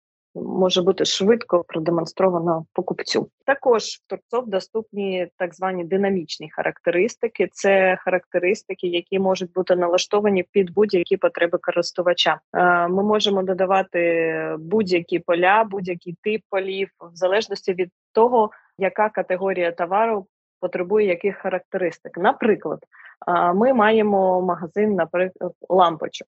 [0.43, 3.29] може бути швидко продемонстрована покупцю.
[3.45, 7.49] Також в Торсофт доступні так звані динамічні характеристики.
[7.51, 12.39] Це характеристики, які можуть бути налаштовані під будь-які потреби користувача.
[12.53, 19.71] Е, ми можемо додавати будь-які поля, будь-який тип полів, в залежності від того, яка категорія
[19.71, 20.27] товару.
[20.59, 22.17] Потребує яких характеристик.
[22.17, 22.79] Наприклад,
[23.27, 26.27] е, ми маємо магазин, наприклад, лампочок.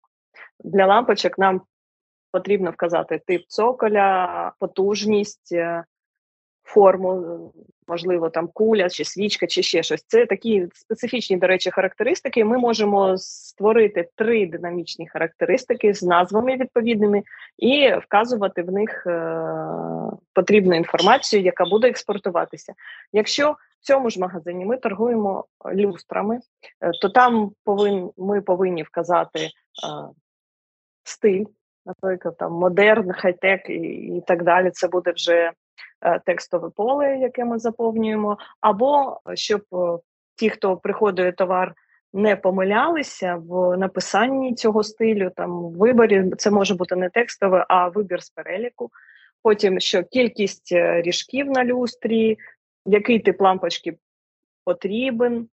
[0.63, 1.61] Для лампочок нам
[2.31, 5.83] потрібно вказати тип цоколя, потужність, е,
[6.63, 7.53] форму,
[7.87, 10.03] можливо, там куля чи свічка, чи ще щось.
[10.07, 12.45] Це такі специфічні, до речі, характеристики.
[12.45, 17.23] Ми можемо створити три динамічні характеристики з назвами відповідними
[17.57, 22.73] і вказувати в них е- потрібну інформацію, яка буде експортуватися.
[23.13, 26.39] Якщо в цьому ж магазині ми торгуємо люстрами,
[26.81, 29.49] е, то там повин, ми повинні вказати е,
[31.03, 31.45] стиль,
[31.85, 33.73] наприклад, там модерн, хай-тек і,
[34.17, 34.71] і так далі.
[34.71, 35.51] Це буде вже
[36.01, 39.99] е, текстове поле, яке ми заповнюємо, або щоб е,
[40.35, 41.73] ті, хто приходить товар.
[42.13, 47.87] Не помилялися в написанні цього стилю, там в виборі це може бути не текстове, а
[47.87, 48.89] вибір з переліку.
[49.43, 52.37] Потім що кількість е, ріжків на люстрі,
[52.85, 53.97] який тип лампочки
[54.65, 55.49] потрібен,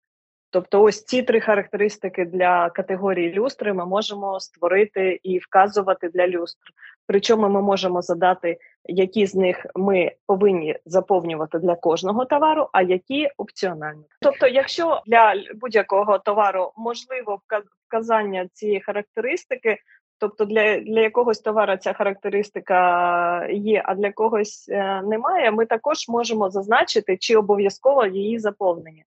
[0.55, 6.71] Тобто, ось ці три характеристики для категорії люстри ми можемо створити і вказувати для люстр.
[7.07, 13.29] Причому ми можемо задати, які з них ми повинні заповнювати для кожного товару, а які
[13.37, 14.05] опціональні.
[14.21, 17.41] Тобто, якщо для будь-якого товару можливо
[17.89, 19.79] вказання цієї характеристики,
[20.19, 26.09] тобто для для якогось товару ця характеристика є, а для когось е, немає, ми також
[26.09, 29.03] можемо зазначити, чи обов'язково її заповнення.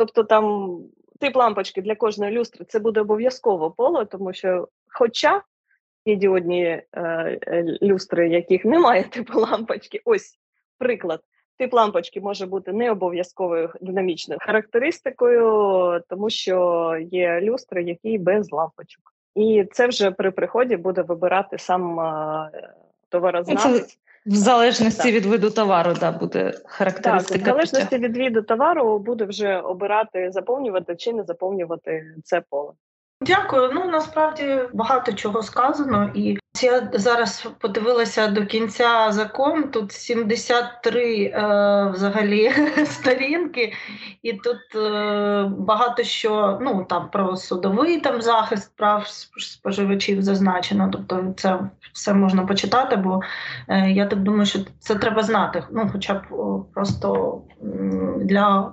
[0.00, 0.78] Тобто там
[1.18, 5.42] тип лампочки для кожної люстри це буде обов'язково поле, тому що, хоча
[6.04, 10.38] є діодні е, е, люстри, яких немає типу лампочки, ось
[10.78, 11.20] приклад.
[11.58, 19.14] Тип лампочки може бути не обов'язковою динамічною характеристикою, тому що є люстри, які без лампочок.
[19.34, 22.50] І це вже при приході буде вибирати сам е,
[23.08, 23.98] товарознавець.
[24.26, 25.12] В залежності так.
[25.12, 27.38] від виду товару, да, буде характеристика.
[27.38, 32.72] Так, В залежності від виду товару буде вже обирати, заповнювати чи не заповнювати це поле.
[33.20, 33.70] Дякую.
[33.74, 39.62] Ну насправді багато чого сказано, і я зараз подивилася до кінця закон.
[39.62, 42.52] Тут 73 е, взагалі
[42.84, 43.72] сторінки,
[44.22, 49.06] і тут е, багато що ну там про судовий там захист прав
[49.38, 50.88] споживачів зазначено.
[50.92, 51.60] Тобто, це
[51.92, 53.20] все можна почитати, бо
[53.68, 55.64] е, я так думаю, що це треба знати.
[55.70, 56.22] Ну, хоча б
[56.74, 57.40] просто
[58.16, 58.72] для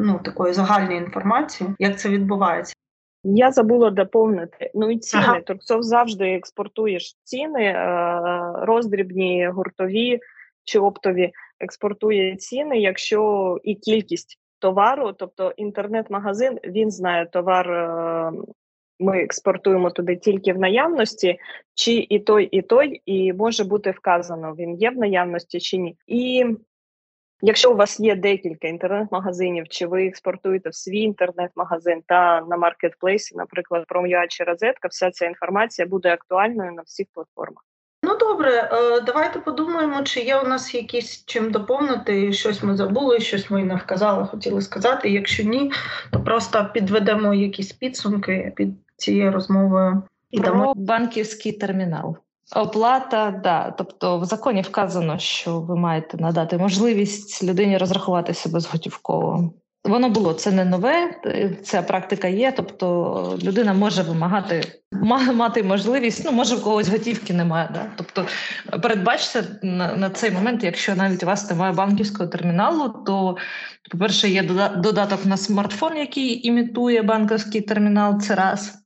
[0.00, 2.74] ну такої загальної інформації, як це відбувається.
[3.30, 4.70] Я забула доповнити.
[4.74, 5.22] Ну і ціни.
[5.26, 5.40] Ага.
[5.40, 8.20] Торксов завжди експортуєш ціни, е,
[8.54, 10.20] роздрібні, гуртові
[10.64, 17.70] чи оптові експортує ціни, якщо і кількість товару, тобто інтернет-магазин, він знає товар.
[17.70, 18.32] Е,
[19.00, 21.38] ми експортуємо туди тільки в наявності,
[21.74, 25.96] чи і той, і той, і може бути вказано, він є в наявності чи ні.
[26.06, 26.44] І
[27.42, 33.36] Якщо у вас є декілька інтернет-магазинів, чи ви експортуєте в свій інтернет-магазин та на маркетплейсі,
[33.36, 37.64] наприклад, Prom.ua чи розетка, вся ця інформація буде актуальною на всіх платформах.
[38.02, 43.20] Ну добре, е, давайте подумаємо, чи є у нас якісь чим доповнити, щось ми забули,
[43.20, 45.10] щось ми не вказали, хотіли сказати.
[45.10, 45.72] Якщо ні,
[46.12, 52.16] то просто підведемо якісь підсумки під цією розмовою і Про дамо банківський термінал.
[52.56, 53.74] Оплата, да.
[53.78, 59.52] Тобто в законі вказано, що ви маєте надати можливість людині розрахуватися безготівково.
[59.84, 61.20] Воно було це не нове,
[61.62, 62.52] ця практика є.
[62.56, 64.62] Тобто людина може вимагати
[65.34, 67.70] мати можливість, ну може в когось готівки немає.
[67.74, 67.86] Да?
[67.96, 68.26] Тобто
[68.82, 73.36] передбачте на, на цей момент, якщо навіть у вас немає банківського терміналу, то
[73.90, 74.42] по-перше, є
[74.76, 78.20] додаток на смартфон, який імітує банківський термінал.
[78.20, 78.77] Це раз.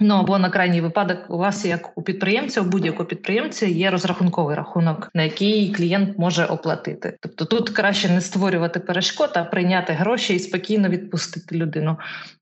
[0.00, 4.56] Ну або на крайній випадок у вас, як у підприємця, у будь-якого підприємця є розрахунковий
[4.56, 7.16] рахунок, на який клієнт може оплатити.
[7.20, 11.96] Тобто тут краще не створювати перешкод, а прийняти гроші і спокійно відпустити людину.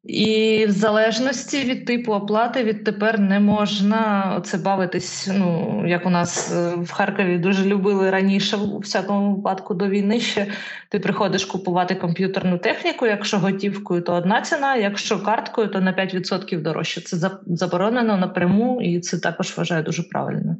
[0.05, 5.31] І в залежності від типу оплати відтепер не можна оце бавитись.
[5.35, 10.21] Ну як у нас е, в Харкові дуже любили раніше, у всякому випадку до війни
[10.21, 10.47] ще
[10.89, 13.07] ти приходиш купувати комп'ютерну техніку.
[13.07, 17.01] Якщо готівкою, то одна ціна, якщо карткою, то на 5% дорожче.
[17.01, 20.57] Це заборонено напряму, і це також вважаю дуже правильно.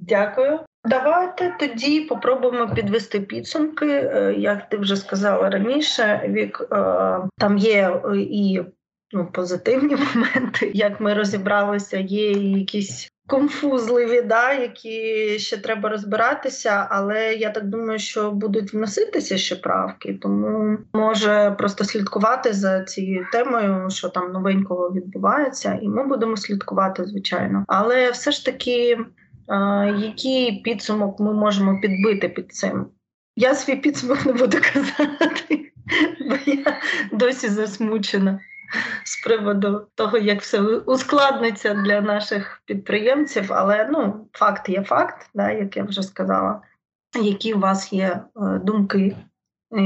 [0.00, 0.60] Дякую.
[0.84, 3.86] Давайте тоді попробуємо підвести підсумки.
[3.86, 6.76] Е, як ти вже сказала раніше, вік е,
[7.38, 8.60] там є і
[9.12, 17.34] ну, позитивні моменти, як ми розібралися, є якісь конфузливі, да, які ще треба розбиратися, але
[17.34, 23.90] я так думаю, що будуть вноситися ще правки, тому може просто слідкувати за цією темою,
[23.90, 27.64] що там новенького відбувається, і ми будемо слідкувати, звичайно.
[27.68, 28.98] Але все ж таки,
[29.98, 32.86] який підсумок ми можемо підбити під цим?
[33.36, 35.72] Я свій підсумок не буду казати,
[36.28, 36.80] бо я
[37.12, 38.40] досі засмучена
[39.04, 43.52] з приводу того, як все ускладниться для наших підприємців.
[43.52, 46.60] Але ну, факт є факт, да, як я вже сказала.
[47.22, 48.20] Які у вас є е,
[48.58, 49.16] думки
[49.72, 49.80] е,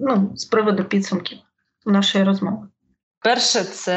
[0.00, 1.38] ну, з приводу підсумків
[1.86, 2.68] нашої розмови?
[3.20, 3.96] Перше, це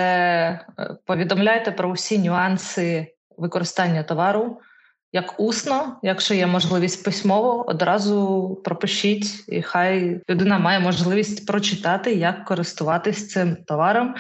[0.80, 4.62] е, повідомляйте про усі нюанси використання товару
[5.14, 12.46] як усно, якщо є можливість письмово, одразу пропишіть, і хай людина має можливість прочитати, як
[12.46, 14.16] користуватись цим товаром.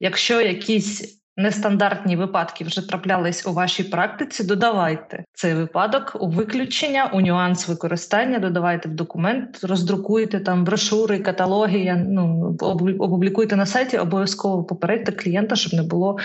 [0.00, 7.20] Якщо якісь нестандартні випадки вже траплялись у вашій практиці, додавайте цей випадок у виключення, у
[7.20, 12.56] нюанс використання, додавайте в документ, роздрукуйте там брошури, каталоги, ну
[12.98, 16.18] опублікуйте на сайті, обов'язково попередьте клієнта, щоб не було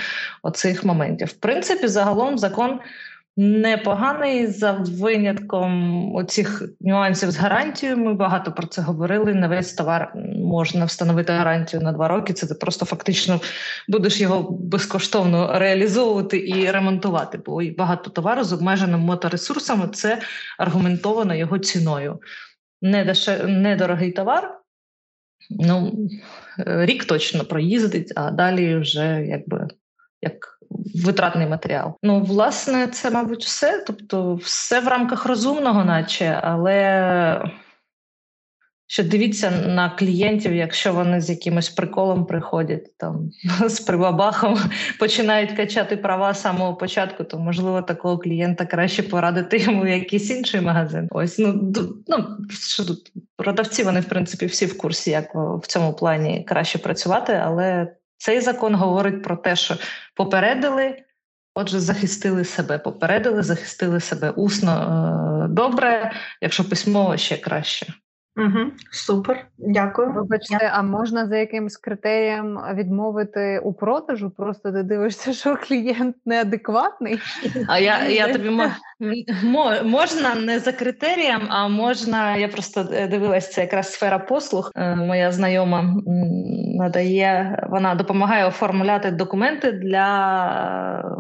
[0.44, 1.28] оцих моментів.
[1.28, 2.80] В принципі, загалом закон
[3.40, 7.98] непоганий за винятком оцих нюансів з гарантією.
[7.98, 9.34] Ми багато про це говорили.
[9.34, 12.34] На весь товар можна встановити гарантію на два роки.
[12.34, 13.42] Це ти просто фактично
[13.88, 17.38] будеш його безкоштовно реалізовувати і ремонтувати.
[17.46, 20.22] Бо багато товару з обмеженими моторесурсами це
[20.58, 22.20] аргументовано його ціною.
[23.48, 24.60] Недорогий товар.
[25.50, 26.08] Ну,
[26.58, 29.68] рік точно проїздить, а далі вже якби
[30.22, 30.59] як
[30.96, 31.94] витратний матеріал.
[32.04, 33.84] Ну, власне, це, мабуть, все.
[33.88, 37.42] Тобто, все в рамках розумного, наче, але
[38.92, 43.32] що дивіться на клієнтів, якщо вони з якимось приколом приходять там
[43.66, 44.60] з прибабахом,
[45.00, 50.62] починають качати права з самого початку, то можливо такого клієнта краще порадити йому якийсь інший
[50.62, 51.08] магазин.
[51.12, 51.74] Ось ну
[52.08, 56.78] ну що тут продавці вони в принципі всі в курсі, як в цьому плані краще
[56.78, 57.88] працювати, але
[58.20, 59.76] цей закон говорить про те, що
[60.16, 61.04] попередили,
[61.56, 66.12] отже, захистили себе, попередили, захистили себе усно е, добре,
[66.42, 67.94] якщо письмово ще краще.
[68.40, 70.12] Угу, Супер, дякую.
[70.14, 74.30] Вибачте, а можна за якимось критерієм відмовити у продажу?
[74.30, 77.20] Просто ти дивишся, що клієнт неадекватний.
[77.68, 78.50] А я я тобі
[79.84, 82.36] можна не за критерієм, а можна.
[82.36, 84.72] Я просто дивилася, це якраз сфера послуг.
[84.76, 85.96] Е, моя знайома
[86.78, 91.20] надає, вона допомагає оформляти документи для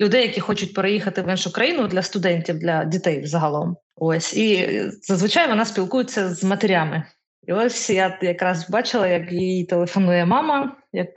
[0.00, 3.76] людей, які хочуть переїхати в іншу країну для студентів, для дітей загалом.
[3.96, 7.04] Ось і зазвичай вона спілкується з матерями.
[7.46, 11.08] І ось я якраз бачила, як їй телефонує мама, як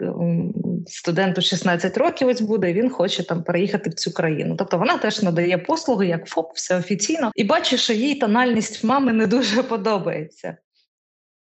[0.88, 4.56] студенту 16 років ось буде, і він хоче там переїхати в цю країну.
[4.58, 9.14] Тобто вона теж надає послуги як ФОП, все офіційно, і бачить, що їй тональність мами
[9.14, 10.58] не дуже подобається.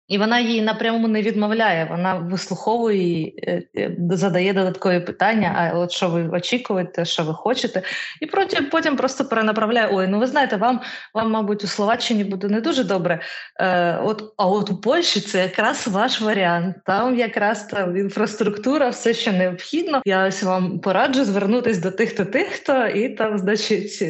[0.09, 5.93] І вона їй напряму не відмовляє, вона вислуховує, е, е, задає додаткові питання, а от
[5.93, 7.83] що ви очікуєте, що ви хочете,
[8.21, 10.81] і потім потім просто перенаправляє: ой, ну ви знаєте, вам,
[11.15, 13.21] вам, мабуть, у Словаччині буде не дуже добре.
[13.61, 16.77] Е, от, А от у Польщі це якраз ваш варіант.
[16.85, 20.03] Там якраз там інфраструктура, все, що необхідно.
[20.05, 24.03] Я ось вам пораджу звернутися до тих-то, тих-то, і там, значить,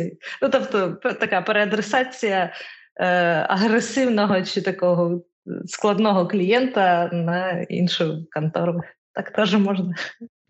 [0.42, 0.88] ну тобто
[1.20, 2.52] така переадресація
[2.96, 3.06] е,
[3.48, 5.22] агресивного чи такого
[5.66, 8.80] складного клієнта на іншу контору.
[9.12, 9.94] Так теж можна.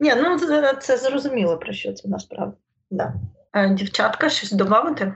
[0.01, 2.57] Ні, ну це, це зрозуміло про що це насправді.
[2.91, 3.15] Да.
[3.71, 5.15] Дівчатка, щось додати?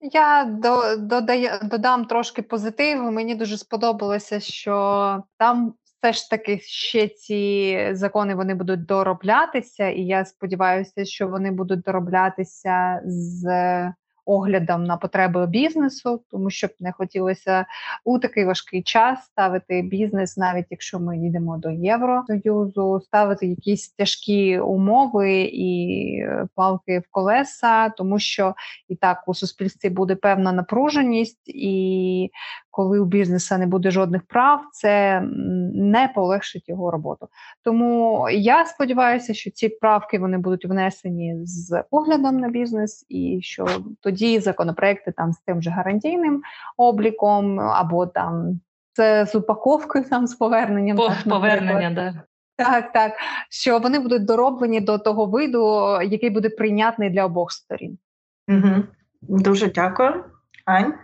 [0.00, 3.10] Я до, додаю, додам трошки позитиву.
[3.10, 10.00] Мені дуже сподобалося, що там все ж таки ще ці закони вони будуть дороблятися, і
[10.00, 13.44] я сподіваюся, що вони будуть дороблятися з
[14.30, 17.66] оглядом на потреби бізнесу, тому що б не хотілося
[18.04, 24.58] у такий важкий час ставити бізнес, навіть якщо ми їдемо до Євросоюзу, ставити якісь тяжкі
[24.58, 28.54] умови і е, палки в колеса, тому що
[28.88, 32.30] і так у суспільстві буде певна напруженість, і
[32.70, 35.20] коли у бізнеса не буде жодних прав, це
[35.74, 37.28] не полегшить його роботу.
[37.64, 43.66] Тому я сподіваюся, що ці правки вони будуть внесені з оглядом на бізнес, і що
[44.00, 46.42] тоді законопроекти там з тим же гарантійним
[46.76, 48.60] обліком, або там
[48.92, 52.22] це з упаковкою там з поверненням По, так, повернення, да.
[52.56, 53.12] Так, так,
[53.50, 57.98] що вони будуть дороблені до того виду, який буде прийнятний для обох сторін.
[58.48, 58.84] Угу.
[59.22, 60.24] Дуже дякую.
[60.64, 60.94] Ань,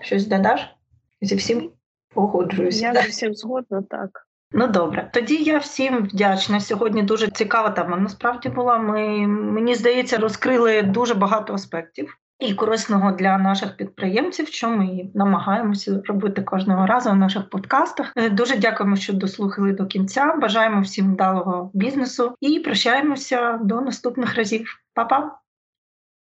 [0.00, 0.76] щось додаш?
[1.20, 1.70] Зі всім
[2.14, 2.92] погоджуюся.
[2.92, 4.26] Я зі всім згодна, так.
[4.52, 6.60] Ну добре, тоді я всім вдячна.
[6.60, 7.96] Сьогодні дуже цікава тема.
[7.96, 8.78] Насправді була.
[8.78, 16.02] Ми мені здається, розкрили дуже багато аспектів і корисного для наших підприємців, що ми намагаємося
[16.04, 18.12] робити кожного разу в наших подкастах.
[18.16, 20.34] Е, дуже дякуємо, що дослухали до кінця.
[20.42, 24.80] Бажаємо всім вдалого бізнесу і прощаємося до наступних разів.
[24.94, 25.45] Па-па!